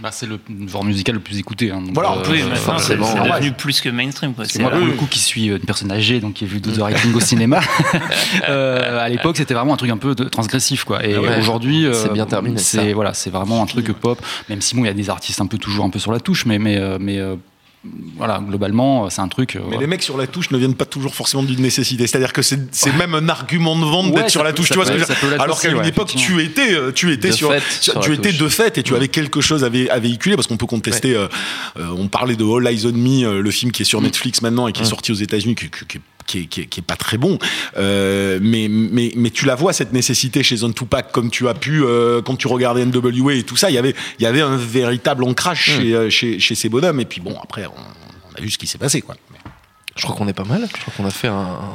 Bah, 0.00 0.10
c'est 0.12 0.26
le 0.26 0.40
genre 0.66 0.84
musical 0.84 1.14
le 1.14 1.20
plus 1.20 1.38
écouté. 1.38 1.70
hein, 1.70 1.80
donc, 1.80 1.94
Voilà, 1.94 2.12
euh, 2.12 2.22
Oui, 2.28 2.38
maintenant, 2.42 2.54
c'est 2.56 2.60
forcément, 2.62 3.06
c'est 3.06 3.20
ouais. 3.20 3.30
devenu 3.30 3.52
plus 3.52 3.80
que 3.80 3.88
mainstream. 3.88 4.32
quoi. 4.34 4.42
Parce 4.42 4.48
que 4.48 4.54
C'est- 4.58 4.62
moi, 4.62 4.72
pour 4.72 4.80
le 4.80 4.92
coup, 4.92 5.06
qui 5.06 5.20
suis 5.20 5.46
une 5.46 5.60
personne 5.60 5.92
âgée, 5.92 6.18
donc 6.20 6.34
qui 6.34 6.44
ai 6.44 6.46
vu 6.48 6.60
The 6.60 6.76
Writing 6.78 7.14
au 7.14 7.20
cinéma, 7.20 7.60
euh, 8.48 8.98
à 9.04 9.08
l'époque, 9.08 9.36
c'était 9.36 9.54
vraiment 9.54 9.74
un 9.74 9.76
truc 9.76 9.90
un 9.90 9.96
peu 9.96 10.14
de- 10.14 10.24
transgressif, 10.24 10.84
quoi. 10.84 11.04
Et 11.06 11.16
Ouais. 11.16 11.38
aujourd'hui, 11.38 11.86
C'est 11.92 12.12
bien 12.12 12.26
terminé, 12.26 12.58
ça. 12.58 12.80
C'est 12.82 12.92
voilà, 12.92 13.14
c'est 13.14 13.30
vraiment 13.30 13.62
un 13.62 13.66
truc 13.66 13.92
pop. 13.92 14.20
Même 14.48 14.60
si 14.60 14.74
bon, 14.74 14.82
il 14.84 14.86
y 14.88 14.90
a 14.90 14.94
des 14.94 15.10
artistes 15.10 15.40
un 15.40 15.46
peu 15.46 15.58
toujours 15.58 15.84
un 15.84 15.90
peu 15.90 15.98
sur 15.98 16.12
la 16.12 16.20
touche, 16.20 16.44
mais 16.46 16.58
mais 16.58 16.76
euh, 16.76 16.98
mais 17.00 17.18
euh, 17.18 17.36
voilà, 18.16 18.40
globalement, 18.46 19.10
c'est 19.10 19.20
un 19.20 19.28
truc. 19.28 19.56
euh, 19.56 19.60
Mais 19.68 19.76
les 19.76 19.86
mecs 19.86 20.02
sur 20.02 20.16
la 20.16 20.26
touche 20.26 20.50
ne 20.50 20.56
viennent 20.58 20.74
pas 20.74 20.84
toujours 20.86 21.14
forcément 21.14 21.42
d'une 21.42 21.60
nécessité. 21.60 22.06
C'est-à-dire 22.06 22.32
que 22.32 22.40
c'est 22.42 22.58
c'est 22.74 22.92
même 22.96 23.14
un 23.14 23.28
argument 23.28 23.76
de 23.78 23.84
vente 23.84 24.06
Ouais, 24.06 24.22
d'être 24.22 24.30
sur 24.30 24.42
la 24.42 24.50
peut- 24.50 24.56
touche. 24.56 24.68
Tu 24.70 24.74
vois 24.74 24.86
ce 24.86 24.92
que 24.92 24.98
je 24.98 25.40
Alors 25.40 25.60
qu'à 25.60 25.68
une 25.68 25.76
ouais, 25.78 25.88
époque, 25.88 26.14
tu 26.16 26.42
étais, 26.42 26.72
euh, 26.74 26.92
tu 26.92 27.12
étais 27.12 27.28
De 27.28 27.34
sur, 27.34 27.52
fait, 27.52 27.62
sur- 27.82 28.00
tu 28.00 28.12
étais 28.14 28.30
touche. 28.30 28.38
de 28.38 28.48
fait 28.48 28.78
et 28.78 28.82
tu 28.82 28.94
avais 28.94 29.08
quelque 29.08 29.40
chose 29.40 29.64
à, 29.64 29.68
vé- 29.68 29.88
à 29.90 29.98
véhiculer 29.98 30.36
parce 30.36 30.46
qu'on 30.46 30.56
peut 30.56 30.66
contester. 30.66 31.14
euh, 31.14 31.28
euh, 31.78 31.88
on 31.98 32.08
parlait 32.08 32.36
de 32.36 32.44
All 32.44 32.66
Eyes 32.66 32.86
on 32.86 32.92
Me, 32.92 33.24
euh, 33.26 33.40
le 33.42 33.50
film 33.50 33.70
qui 33.72 33.82
est 33.82 33.86
sur 33.86 34.00
Netflix 34.00 34.40
maintenant 34.42 34.66
et 34.68 34.72
qui 34.72 34.82
est 34.82 34.86
sorti 34.86 35.12
aux 35.12 35.16
États-Unis, 35.16 35.54
qui, 35.54 35.68
qui- 35.70 35.86
qui- 35.86 36.00
qui 36.26 36.40
est, 36.40 36.46
qui, 36.46 36.62
est, 36.62 36.66
qui 36.66 36.80
est 36.80 36.84
pas 36.84 36.96
très 36.96 37.18
bon, 37.18 37.38
euh, 37.76 38.38
mais, 38.42 38.68
mais, 38.68 39.12
mais 39.16 39.30
tu 39.30 39.46
la 39.46 39.54
vois 39.54 39.72
cette 39.72 39.92
nécessité 39.92 40.42
chez 40.42 40.64
un 40.64 40.70
Tupac 40.70 41.12
comme 41.12 41.30
tu 41.30 41.48
as 41.48 41.54
pu 41.54 41.82
euh, 41.82 42.22
quand 42.22 42.36
tu 42.36 42.48
regardais 42.48 42.84
NWA 42.84 43.34
et 43.34 43.42
tout 43.42 43.56
ça, 43.56 43.70
il 43.70 43.74
y 43.74 43.78
avait 43.78 43.94
il 44.18 44.22
y 44.22 44.26
avait 44.26 44.40
un 44.40 44.56
véritable 44.56 45.24
ancrage 45.24 45.62
chez, 45.62 45.94
euh, 45.94 46.10
chez, 46.10 46.38
chez 46.38 46.54
ces 46.54 46.68
bonhommes. 46.68 47.00
Et 47.00 47.04
puis 47.04 47.20
bon 47.20 47.36
après 47.42 47.66
on, 47.66 47.70
on 47.70 48.38
a 48.38 48.40
vu 48.40 48.50
ce 48.50 48.58
qui 48.58 48.66
s'est 48.66 48.78
passé 48.78 49.00
quoi. 49.00 49.16
Je 49.96 50.02
crois 50.02 50.16
qu'on 50.16 50.26
est 50.26 50.32
pas 50.32 50.44
mal. 50.44 50.66
Je 50.66 50.80
crois 50.80 50.94
qu'on 50.96 51.06
a 51.06 51.10
fait 51.10 51.28
un, 51.28 51.32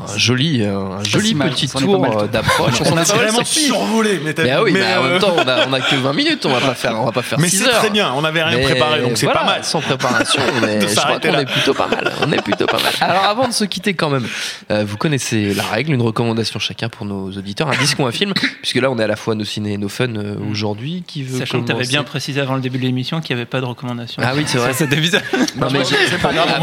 un 0.08 0.18
joli, 0.18 0.64
un 0.66 1.02
joli 1.04 1.36
mal. 1.36 1.52
petit 1.52 1.70
On 1.74 1.80
est 1.80 1.84
tour 1.84 2.22
euh, 2.22 2.28
d'approche. 2.28 2.82
On 2.86 2.94
On 2.94 2.98
a 2.98 3.04
vraiment 3.04 3.46
survolé, 3.46 4.20
mais, 4.24 4.34
Mais 4.38 4.52
ah 4.52 4.62
oui, 4.62 4.72
mais, 4.74 4.82
mais 4.82 4.96
en 4.96 5.04
euh, 5.06 5.10
même 5.12 5.20
temps, 5.20 5.36
on 5.38 5.48
a, 5.48 5.68
on 5.68 5.74
a 5.74 5.80
que 5.80 5.96
20 5.96 6.14
minutes. 6.14 6.46
On 6.46 6.50
va 6.50 6.60
pas 6.60 6.74
faire, 6.74 7.00
on 7.00 7.06
va 7.06 7.12
pas 7.14 7.22
faire 7.22 7.40
mais 7.40 7.48
6 7.48 7.58
c'est 7.60 7.68
heures. 7.70 7.78
très 7.78 7.90
bien, 7.90 8.12
on 8.14 8.22
n'avait 8.22 8.44
rien 8.44 8.58
Mais 8.58 8.64
préparé, 8.64 9.02
donc 9.02 9.18
c'est 9.18 9.26
voilà, 9.26 9.42
pas 9.42 9.46
mal. 9.46 9.64
Sans 9.64 9.80
préparation, 9.80 10.42
mais 10.62 10.82
je 10.82 10.96
crois 10.96 11.20
qu'on 11.20 11.40
est 11.40 11.46
plutôt 11.46 11.74
pas 11.74 11.88
mal. 11.88 12.12
On 12.22 12.32
est 12.34 12.42
plutôt 12.42 12.66
pas 12.66 12.80
mal. 12.82 12.92
Alors 13.00 13.24
avant 13.24 13.48
de 13.48 13.54
se 13.54 13.64
quitter 13.64 13.94
quand 13.94 14.10
même, 14.10 14.28
euh, 14.70 14.84
vous 14.86 14.98
connaissez 14.98 15.54
la 15.54 15.64
règle, 15.64 15.94
une 15.94 16.02
recommandation 16.02 16.60
chacun 16.60 16.90
pour 16.90 17.06
nos 17.06 17.32
auditeurs, 17.32 17.70
un 17.70 17.78
disque 17.78 18.00
ou 18.00 18.06
un 18.06 18.12
film, 18.12 18.34
puisque 18.62 18.76
là 18.78 18.92
on 18.92 19.00
est 19.00 19.04
à 19.04 19.08
la 19.08 19.16
fois 19.16 19.36
nos 19.36 19.46
ciné 19.46 19.74
et 19.74 19.78
nos 19.78 19.90
fun 19.90 20.14
euh, 20.16 20.36
aujourd'hui. 20.52 21.04
Qui 21.08 21.24
veut 21.24 21.40
Sachant 21.40 21.62
que 21.62 21.68
tu 21.68 21.72
avais 21.72 21.86
bien 21.88 22.04
précisé 22.04 22.42
avant 22.42 22.56
le 22.56 22.62
début 22.62 22.80
de 22.80 22.84
l'émission 22.84 23.22
qu'il 23.22 23.36
n'y 23.36 23.42
avait 23.42 23.50
pas 23.50 23.62
de 23.62 23.66
recommandation. 23.66 24.22
Ah 24.26 24.34
oui, 24.36 24.44
c'est 24.46 24.58
vrai. 24.58 24.74
C'était 24.80 24.98
bizarre. 24.98 25.22
Non, 25.56 25.68
mais 25.72 25.86
C'est 25.86 26.22
pas 26.22 26.34
grave, 26.34 26.60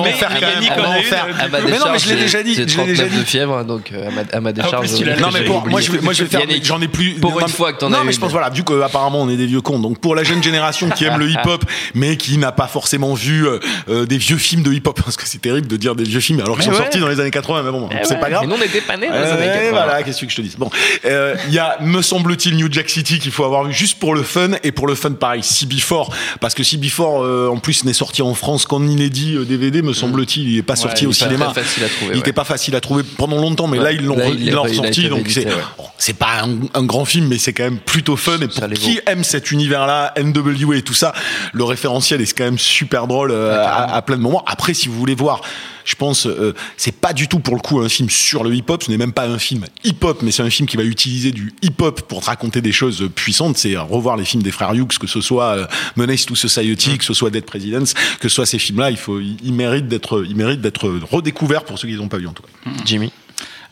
mais 1.48 1.54
euh, 1.54 1.58
à 1.58 1.62
ma 1.62 1.70
Mais 1.70 1.78
non, 1.78 1.84
mais 1.86 1.92
décharge, 1.92 2.04
je 2.04 2.14
l'ai 2.14 2.20
déjà 2.22 2.42
dit, 2.42 2.50
J'ai 2.54 2.62
je 2.62 2.66
l'ai 2.66 2.72
39 2.74 2.88
déjà 2.96 3.08
dit. 3.08 3.18
de 3.18 3.24
fièvre, 3.24 3.64
donc 3.64 3.92
euh, 3.92 4.08
à 4.08 4.10
ma, 4.10 4.22
à 4.32 4.40
ma 4.40 4.52
décharge. 4.52 4.90
l'as 4.90 4.96
j'ai 5.14 5.20
Non 5.20 5.28
mais 5.32 5.42
pour, 5.44 5.66
moi 5.66 5.80
je 5.80 5.90
vais, 5.92 6.00
moi 6.00 6.12
je 6.12 6.24
vais 6.24 6.28
faire, 6.28 6.46
j'en 6.62 6.80
ai 6.80 6.88
plus. 6.88 7.14
pour 7.14 7.30
non, 7.32 7.38
une 7.40 7.46
mais- 7.46 7.52
fois 7.52 7.72
que 7.72 7.78
t'en 7.78 7.90
Non 7.90 7.98
as 7.98 8.00
mais 8.00 8.06
une. 8.08 8.12
je 8.14 8.20
pense 8.20 8.30
voilà, 8.32 8.50
vu 8.50 8.62
qu'apparemment 8.64 9.20
on 9.22 9.28
est 9.28 9.36
des 9.36 9.46
vieux 9.46 9.60
cons, 9.60 9.78
donc 9.78 9.98
pour 9.98 10.14
la 10.14 10.22
jeune 10.24 10.42
génération 10.42 10.88
qui 10.90 11.04
aime 11.04 11.18
le 11.18 11.28
hip-hop, 11.30 11.64
mais 11.94 12.16
qui 12.16 12.38
n'a 12.38 12.52
pas 12.52 12.66
forcément 12.66 13.14
vu 13.14 13.46
euh, 13.46 13.58
euh, 13.88 14.06
des 14.06 14.18
vieux 14.18 14.36
films 14.38 14.62
de 14.62 14.72
hip-hop, 14.72 15.00
parce 15.02 15.16
que 15.16 15.26
c'est 15.26 15.40
terrible 15.40 15.66
de 15.66 15.76
dire 15.76 15.94
des 15.94 16.04
vieux 16.04 16.20
films 16.20 16.40
alors 16.40 16.56
qu'ils 16.56 16.64
sont 16.64 16.70
ouais. 16.70 16.76
sortis 16.76 16.98
dans 16.98 17.08
les 17.08 17.20
années 17.20 17.30
80, 17.30 17.62
mais 17.62 17.70
bon, 17.70 17.88
c'est 18.02 18.20
pas 18.20 18.30
grave. 18.30 18.42
Mais 18.42 18.48
nous 18.48 18.54
on 18.54 18.58
n'était 18.64 18.80
pas 18.80 18.96
nés 18.96 19.08
dans 19.08 19.12
les 19.14 19.18
Euh, 19.20 19.34
années 19.34 19.46
80. 19.46 19.70
voilà, 19.72 20.02
qu'est-ce 20.02 20.24
que 20.24 20.30
je 20.30 20.36
te 20.36 20.42
dis 20.42 20.54
Bon, 20.58 20.70
euh, 21.04 21.34
il 21.48 21.54
y 21.54 21.58
a, 21.58 21.78
me 21.80 22.02
semble-t-il, 22.02 22.56
New 22.56 22.68
Jack 22.72 22.88
City 22.90 23.18
qu'il 23.18 23.30
faut 23.32 23.44
avoir 23.44 23.64
vu 23.64 23.72
juste 23.72 23.98
pour 23.98 24.14
le 24.14 24.22
fun 24.22 24.50
et 24.62 24.72
pour 24.72 24.86
le 24.86 24.94
fun 24.94 25.12
pareil, 25.12 25.40
CB4 25.42 26.10
parce 26.40 26.54
que 26.54 26.62
CB4 26.62 27.22
euh, 27.24 27.48
en 27.48 27.58
plus 27.58 27.84
n'est 27.84 27.92
sorti 27.92 28.22
en 28.22 28.34
France 28.34 28.64
qu'en 28.66 28.82
inédit 28.86 29.34
euh, 29.36 29.44
DVD, 29.44 29.82
me 29.82 29.92
semble-t-il, 29.92 30.48
il 30.50 30.58
est 30.58 30.62
pas 30.62 30.76
sorti 30.76 31.06
au 31.06 31.10
pas 31.10 31.14
cinéma. 31.36 31.52
très 31.52 31.62
facile 31.62 31.84
à 31.84 31.88
trouver, 31.88 32.12
Il 32.14 32.18
était 32.18 32.28
ouais. 32.28 32.32
pas 32.32 32.44
facile 32.44 32.76
à 32.76 32.80
trouver 32.80 33.02
pendant 33.16 33.36
longtemps, 33.40 33.66
mais 33.66 33.78
Ouais. 33.78 33.84
là 33.84 33.92
ils 33.92 34.04
l'ont 34.04 34.16
il 34.38 34.54
ressorti, 34.54 35.08
donc 35.08 35.26
c'est 35.28 35.46
ouais. 35.46 36.12
pas 36.18 36.42
un, 36.42 36.50
un 36.74 36.84
grand 36.84 37.04
film, 37.04 37.28
mais 37.28 37.38
c'est 37.38 37.52
quand 37.52 37.64
même 37.64 37.78
plutôt 37.78 38.16
fun. 38.16 38.38
Et 38.40 38.46
pour 38.48 38.54
Ça 38.58 38.68
qui 38.68 39.00
aime 39.06 39.24
cet 39.24 39.50
univers-là, 39.50 40.12
NWA 40.16 40.76
et 40.76 40.82
tout 40.82 40.94
ça, 40.94 41.12
le 41.52 41.64
référentiel 41.64 42.20
est 42.20 42.32
quand 42.36 42.44
même 42.44 42.58
super 42.58 43.06
drôle 43.06 43.30
euh, 43.30 43.56
à, 43.64 43.94
à 43.96 44.02
plein 44.02 44.16
de 44.16 44.22
moments. 44.22 44.42
Après, 44.46 44.74
si 44.74 44.88
vous 44.88 44.98
voulez 44.98 45.14
voir, 45.14 45.40
je 45.86 45.94
pense, 45.94 46.26
euh, 46.26 46.54
c'est 46.76 46.94
pas 46.94 47.12
du 47.12 47.28
tout 47.28 47.38
pour 47.38 47.54
le 47.54 47.60
coup 47.60 47.80
un 47.80 47.88
film 47.88 48.10
sur 48.10 48.44
le 48.44 48.54
hip-hop. 48.54 48.82
Ce 48.82 48.90
n'est 48.90 48.98
même 48.98 49.12
pas 49.12 49.26
un 49.26 49.38
film 49.38 49.64
hip-hop, 49.84 50.20
mais 50.22 50.32
c'est 50.32 50.42
un 50.42 50.50
film 50.50 50.68
qui 50.68 50.76
va 50.76 50.82
utiliser 50.82 51.30
du 51.30 51.54
hip-hop 51.62 52.02
pour 52.02 52.20
te 52.20 52.26
raconter 52.26 52.60
des 52.60 52.72
choses 52.72 53.08
puissantes. 53.14 53.56
C'est 53.56 53.76
euh, 53.76 53.82
revoir 53.82 54.16
les 54.16 54.24
films 54.24 54.42
des 54.42 54.50
frères 54.50 54.74
Hughes, 54.74 54.98
que 54.98 55.06
ce 55.06 55.20
soit 55.20 55.56
euh, 55.56 55.66
Menace 55.96 56.26
to 56.26 56.34
Society, 56.34 56.98
que 56.98 57.04
ce 57.04 57.14
soit 57.14 57.30
Dead 57.30 57.44
Presidents, 57.44 57.84
que 58.20 58.28
ce 58.28 58.34
soit 58.34 58.46
ces 58.46 58.58
films-là. 58.58 58.90
Il 58.90 58.96
faut, 58.96 59.20
ils 59.20 59.52
méritent 59.52 59.88
d'être, 59.88 60.24
ils 60.28 60.36
méritent 60.36 60.60
d'être 60.60 60.88
redécouverts 61.10 61.64
pour 61.64 61.78
ceux 61.78 61.88
qui 61.88 61.94
les 61.94 62.00
ont 62.00 62.08
pas 62.08 62.18
vus 62.18 62.26
en 62.26 62.32
tout 62.32 62.42
cas. 62.42 62.70
Jimmy? 62.84 63.12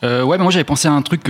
Euh, 0.03 0.23
ouais, 0.23 0.37
bah 0.37 0.43
moi 0.43 0.51
j'avais 0.51 0.63
pensé 0.63 0.87
à 0.87 0.91
un 0.91 1.01
truc 1.01 1.21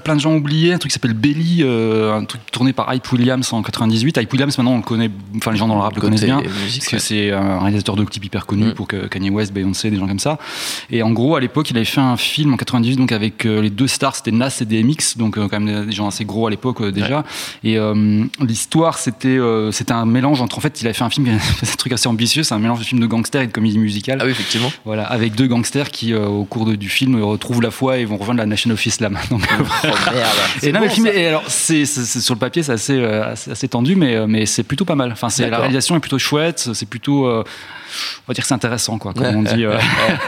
plein 0.00 0.14
de 0.16 0.20
gens 0.20 0.30
ont 0.30 0.36
oublié, 0.36 0.72
un 0.72 0.78
truc 0.78 0.90
qui 0.90 0.94
s'appelle 0.94 1.14
Belly, 1.14 1.58
euh, 1.62 2.14
un 2.16 2.24
truc 2.24 2.40
tourné 2.52 2.72
par 2.72 2.92
Hype 2.92 3.10
Williams 3.12 3.52
en 3.52 3.62
98. 3.62 4.16
Hype 4.18 4.32
Williams, 4.32 4.56
maintenant 4.58 4.72
on 4.72 4.76
le 4.78 4.82
connaît, 4.82 5.10
enfin 5.36 5.52
les 5.52 5.56
gens 5.58 5.68
dans 5.68 5.74
le 5.74 5.80
rap 5.80 5.94
le 5.94 6.00
connaissent 6.00 6.24
bien, 6.24 6.40
musique, 6.64 6.82
parce 6.82 6.92
que 6.92 6.98
c'est 6.98 7.30
un 7.32 7.60
réalisateur 7.60 7.96
de 7.96 8.04
clips 8.04 8.24
hyper 8.24 8.46
connu 8.46 8.66
Mm. 8.66 8.72
pour 8.74 8.86
que 8.88 9.06
Kanye 9.06 9.30
West, 9.30 9.52
Beyoncé, 9.52 9.90
des 9.90 9.96
gens 9.98 10.06
comme 10.08 10.18
ça. 10.18 10.38
Et 10.90 11.02
en 11.02 11.10
gros, 11.10 11.36
à 11.36 11.40
l'époque, 11.40 11.70
il 11.70 11.76
avait 11.76 11.84
fait 11.84 12.00
un 12.00 12.16
film 12.16 12.52
en 12.54 12.56
98 12.56 12.96
donc 12.96 13.12
avec 13.12 13.46
euh, 13.46 13.60
les 13.62 13.70
deux 13.70 13.86
stars, 13.86 14.16
c'était 14.16 14.32
Nas 14.32 14.58
et 14.60 14.64
DMX, 14.64 15.16
donc 15.16 15.38
euh, 15.38 15.48
quand 15.48 15.60
même 15.60 15.86
des- 15.86 15.92
gens 15.92 16.08
assez 16.08 16.24
gros 16.24 16.46
à 16.46 16.50
l'époque 16.50 16.80
euh, 16.80 16.90
déjà. 16.92 17.24
Et 17.64 17.78
euh, 17.78 18.24
l'histoire, 18.40 18.98
c'était 18.98 19.28
euh, 19.28 19.70
c'était 19.72 19.92
un 19.92 20.04
mélange 20.06 20.40
entre, 20.42 20.58
en 20.58 20.60
fait, 20.60 20.80
il 20.80 20.86
avait 20.86 20.94
fait 20.94 21.04
un 21.04 21.10
film, 21.10 21.26
c'est 21.62 21.70
un 21.72 21.76
truc 21.76 21.92
assez 21.92 22.08
ambitieux, 22.08 22.42
c'est 22.42 22.54
un 22.54 22.58
mélange 22.58 22.80
de 22.80 22.84
film 22.84 23.00
de 23.00 23.06
gangsters 23.06 23.42
et 23.42 23.46
de 23.46 23.52
comédie 23.52 23.78
musicale. 23.78 24.18
Ah 24.20 24.24
oui, 24.24 24.30
effectivement. 24.32 24.70
Voilà, 24.84 25.04
avec 25.04 25.34
deux 25.34 25.46
gangsters 25.46 25.90
qui, 25.90 26.12
euh, 26.12 26.26
au 26.26 26.44
cours 26.44 26.64
de- 26.66 26.74
du 26.76 26.88
film, 26.88 27.22
retrouvent 27.22 27.62
la 27.62 27.70
foi 27.70 27.98
et 27.98 28.04
vont 28.04 28.16
rejoindre 28.16 28.40
la 28.40 28.46
Nation 28.46 28.70
of 28.70 28.84
Islam. 28.84 29.18
Donc, 29.30 29.42
Oh 29.84 30.10
merde. 30.12 30.36
et 30.62 30.72
non, 30.72 30.80
mais 30.80 30.86
le 30.86 30.92
film, 30.92 31.06
et 31.06 31.26
alors, 31.26 31.44
c'est, 31.48 31.84
sur 31.86 32.34
le 32.34 32.38
papier, 32.38 32.62
c'est 32.62 32.72
assez, 32.72 32.94
euh, 32.94 33.32
assez, 33.32 33.50
assez 33.50 33.68
tendu, 33.68 33.96
mais, 33.96 34.16
euh, 34.16 34.26
mais 34.26 34.46
c'est 34.46 34.62
plutôt 34.62 34.84
pas 34.84 34.94
mal. 34.94 35.12
Enfin, 35.12 35.28
c'est, 35.28 35.48
la 35.48 35.58
réalisation 35.58 35.96
est 35.96 36.00
plutôt 36.00 36.18
chouette, 36.18 36.70
c'est 36.72 36.88
plutôt, 36.88 37.26
euh, 37.26 37.44
on 38.20 38.28
va 38.28 38.34
dire 38.34 38.42
que 38.44 38.48
c'est 38.48 38.54
intéressant, 38.54 38.98
quoi, 38.98 39.12
comme 39.12 39.24
on 39.26 39.42
dit. 39.42 39.64
euh. 39.64 39.78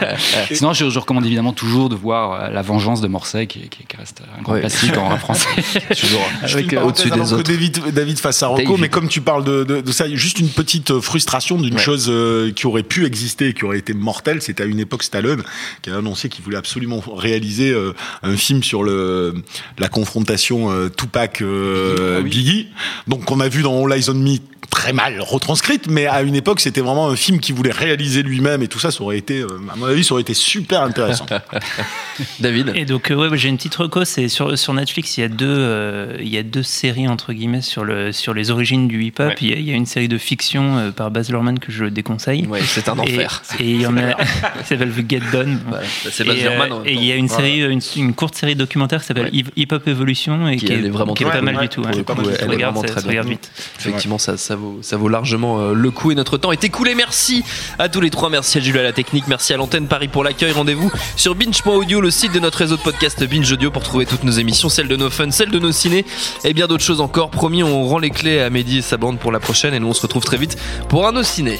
Sinon, 0.51 0.73
je, 0.73 0.89
je 0.89 0.99
recommande 0.99 1.25
évidemment 1.25 1.53
toujours 1.53 1.89
de 1.89 1.95
voir 1.95 2.33
euh, 2.33 2.49
La 2.49 2.61
Vengeance 2.61 3.01
de 3.01 3.07
Morset, 3.07 3.47
qui, 3.47 3.61
qui- 3.69 3.85
qui 3.85 3.97
reste 3.97 4.21
un 4.37 4.41
grand 4.41 4.53
Ouais. 4.53 4.59
classique 4.61 4.97
en 4.97 5.17
français. 5.17 5.47
Toujours. 5.99 6.21
Avec, 6.43 6.73
euh, 6.73 6.81
au-dessus 6.83 7.09
des 7.09 7.15
que 7.17 7.21
autres. 7.21 7.91
David, 7.91 8.17
sa 8.17 8.47
reco, 8.47 8.61
David. 8.63 8.79
mais 8.81 8.89
comme 8.89 9.07
tu 9.07 9.21
parles 9.21 9.43
de, 9.43 9.63
de, 9.63 9.81
de 9.81 9.91
ça, 9.91 10.05
juste 10.15 10.39
une 10.39 10.49
petite 10.49 10.99
frustration 10.99 11.57
d'une 11.57 11.75
Ouais. 11.75 11.79
chose 11.81 12.07
euh, 12.09 12.51
qui 12.51 12.67
aurait 12.67 12.83
pu 12.83 13.05
exister 13.05 13.49
et 13.49 13.53
qui 13.53 13.65
aurait 13.65 13.77
été 13.79 13.93
mortelle. 13.93 14.41
C'était 14.41 14.63
à 14.63 14.65
une 14.65 14.79
époque 14.79 15.03
Stallone 15.03 15.43
qui 15.81 15.89
a 15.91 15.97
annoncé 15.97 16.29
qu'il 16.29 16.43
voulait 16.43 16.57
absolument 16.57 17.01
réaliser 17.15 17.69
euh, 17.71 17.93
un 18.23 18.35
film 18.37 18.63
sur 18.63 18.83
le 18.83 19.35
la 19.77 19.87
confrontation 19.87 20.71
euh, 20.71 20.89
Tupac 20.89 21.41
euh, 21.41 22.17
Ah 22.17 22.21
oui. 22.23 22.29
Biggie. 22.29 22.67
Donc 23.07 23.25
qu'on 23.25 23.39
a 23.39 23.47
vu 23.49 23.61
dans 23.61 23.83
All 23.85 23.93
Eyes 23.93 24.09
on 24.09 24.13
Me 24.15 24.37
très 24.69 24.93
mal 24.93 25.19
retranscrite, 25.21 25.87
mais 25.89 26.05
à 26.07 26.21
une 26.21 26.35
époque 26.35 26.59
c'était 26.59 26.81
vraiment 26.81 27.09
un 27.09 27.15
film 27.15 27.39
qu'il 27.39 27.55
voulait 27.55 27.71
réaliser 27.71 28.23
lui-même 28.23 28.61
et 28.61 28.67
tout 28.67 28.79
ça, 28.79 28.91
ça 28.91 29.01
aurait 29.01 29.17
été, 29.17 29.39
euh, 29.39 29.47
à 29.71 29.75
mon 29.75 29.85
avis, 29.87 30.03
ça 30.03 30.13
aurait 30.13 30.21
été 30.21 30.33
super 30.33 30.81
intéressant. 30.83 31.25
David. 32.39 32.71
Et 32.75 32.85
donc, 32.85 33.11
euh, 33.11 33.15
ouais, 33.29 33.37
j'ai 33.37 33.49
une 33.49 33.57
petite 33.57 33.75
reco. 33.75 34.03
C'est 34.05 34.27
sur, 34.27 34.57
sur 34.57 34.73
Netflix, 34.73 35.17
il 35.17 35.21
y, 35.21 35.23
a 35.23 35.29
deux, 35.29 35.45
euh, 35.47 36.17
il 36.19 36.27
y 36.27 36.37
a 36.37 36.43
deux 36.43 36.63
séries, 36.63 37.07
entre 37.07 37.31
guillemets, 37.33 37.61
sur, 37.61 37.83
le, 37.85 38.11
sur 38.11 38.33
les 38.33 38.51
origines 38.51 38.87
du 38.87 39.03
hip-hop. 39.03 39.29
Ouais. 39.29 39.35
Il, 39.41 39.49
y 39.49 39.53
a, 39.53 39.55
il 39.57 39.63
y 39.69 39.71
a 39.71 39.75
une 39.75 39.85
série 39.85 40.07
de 40.09 40.17
fiction 40.17 40.77
euh, 40.77 40.91
par 40.91 41.11
Baz 41.11 41.29
Luhrmann 41.29 41.59
que 41.59 41.71
je 41.71 41.85
déconseille. 41.85 42.45
Ouais, 42.47 42.59
c'est 42.65 42.89
un 42.89 42.99
enfer. 42.99 43.41
Et 43.59 43.69
il 43.71 43.81
y 43.81 43.87
en 43.87 43.97
a, 43.97 44.11
ça 44.17 44.65
s'appelle 44.65 44.91
The 44.91 45.09
Get 45.09 45.21
Done. 45.31 45.59
Voilà, 45.67 45.83
c'est 46.11 46.23
Et, 46.23 46.27
Baz 46.27 46.37
Luhrmann. 46.43 46.71
euh, 46.73 46.83
et 46.85 46.93
il 46.93 47.03
y 47.05 47.11
a 47.11 47.15
une 47.15 47.27
Voilà. 47.27 47.43
série, 47.45 47.61
une, 47.71 47.81
une 47.95 48.13
courte 48.13 48.35
série 48.35 48.55
documentaire 48.55 48.99
qui 49.01 49.07
s'appelle 49.07 49.29
Ouais. 49.33 49.43
Hip 49.55 49.71
Hop 49.71 49.87
Evolution 49.87 50.47
et 50.49 50.57
Qui, 50.57 50.65
qui, 50.65 50.73
elle 50.73 50.85
est 50.85 50.89
vraiment 50.89 51.13
qui 51.13 51.23
est 51.23 51.27
pas 51.29 51.41
mal 51.41 51.57
du 51.57 51.69
tout. 51.69 51.81
coup, 51.81 51.87
elle 51.89 51.99
est 51.99 52.45
regarde, 52.45 52.75
vraiment 52.75 52.93
ça 52.93 53.01
se 53.01 53.07
regarde 53.07 53.27
bien. 53.27 53.35
vite. 53.37 53.51
Effectivement, 53.79 54.17
ça, 54.17 54.35
ça 54.81 54.97
vaut, 54.97 55.09
largement 55.09 55.59
euh, 55.59 55.73
le 55.73 55.91
coup 55.91 56.11
et 56.11 56.15
notre 56.15 56.37
temps 56.37 56.51
est 56.51 56.63
écoulé. 56.63 56.95
Merci 56.95 57.43
à 57.77 57.89
tous 57.89 58.01
les 58.01 58.09
trois. 58.09 58.29
Merci 58.29 58.57
à 58.57 58.61
Jules 58.61 58.77
à 58.77 58.83
la 58.83 58.93
technique. 58.93 59.27
Merci 59.27 59.53
à 59.53 59.57
l'antenne 59.57 59.87
Paris 59.87 60.07
pour 60.07 60.23
l'accueil. 60.23 60.51
Rendez-vous 60.51 60.91
sur 61.15 61.35
binge.audio, 61.35 62.01
le 62.01 62.11
site 62.11 62.33
de 62.33 62.39
notre 62.39 62.57
réseau 62.57 62.77
de 62.77 62.81
podcast 62.81 63.23
Binge 63.23 63.51
Audio 63.51 63.69
pour 63.69 63.83
trouver 63.83 64.05
toutes 64.05 64.23
nos 64.23 64.31
émissions, 64.31 64.69
celles 64.69 64.87
de 64.87 64.95
nos 64.95 65.09
fun, 65.09 65.29
celles 65.31 65.51
de 65.51 65.59
nos 65.59 65.71
ciné 65.71 66.05
et 66.43 66.53
bien 66.53 66.67
d'autres 66.67 66.83
choses 66.83 67.01
encore. 67.01 67.29
Promis, 67.29 67.63
on 67.63 67.87
rend 67.87 67.99
les 67.99 68.09
clés 68.09 68.41
à 68.41 68.49
Mehdi 68.49 68.79
et 68.79 68.81
sa 68.81 68.97
bande 68.97 69.19
pour 69.19 69.31
la 69.31 69.39
prochaine 69.39 69.73
et 69.73 69.79
nous 69.79 69.87
on 69.87 69.93
se 69.93 70.01
retrouve 70.01 70.23
très 70.23 70.37
vite 70.37 70.57
pour 70.87 71.07
un 71.07 71.11
nos 71.11 71.23
ciné. 71.23 71.59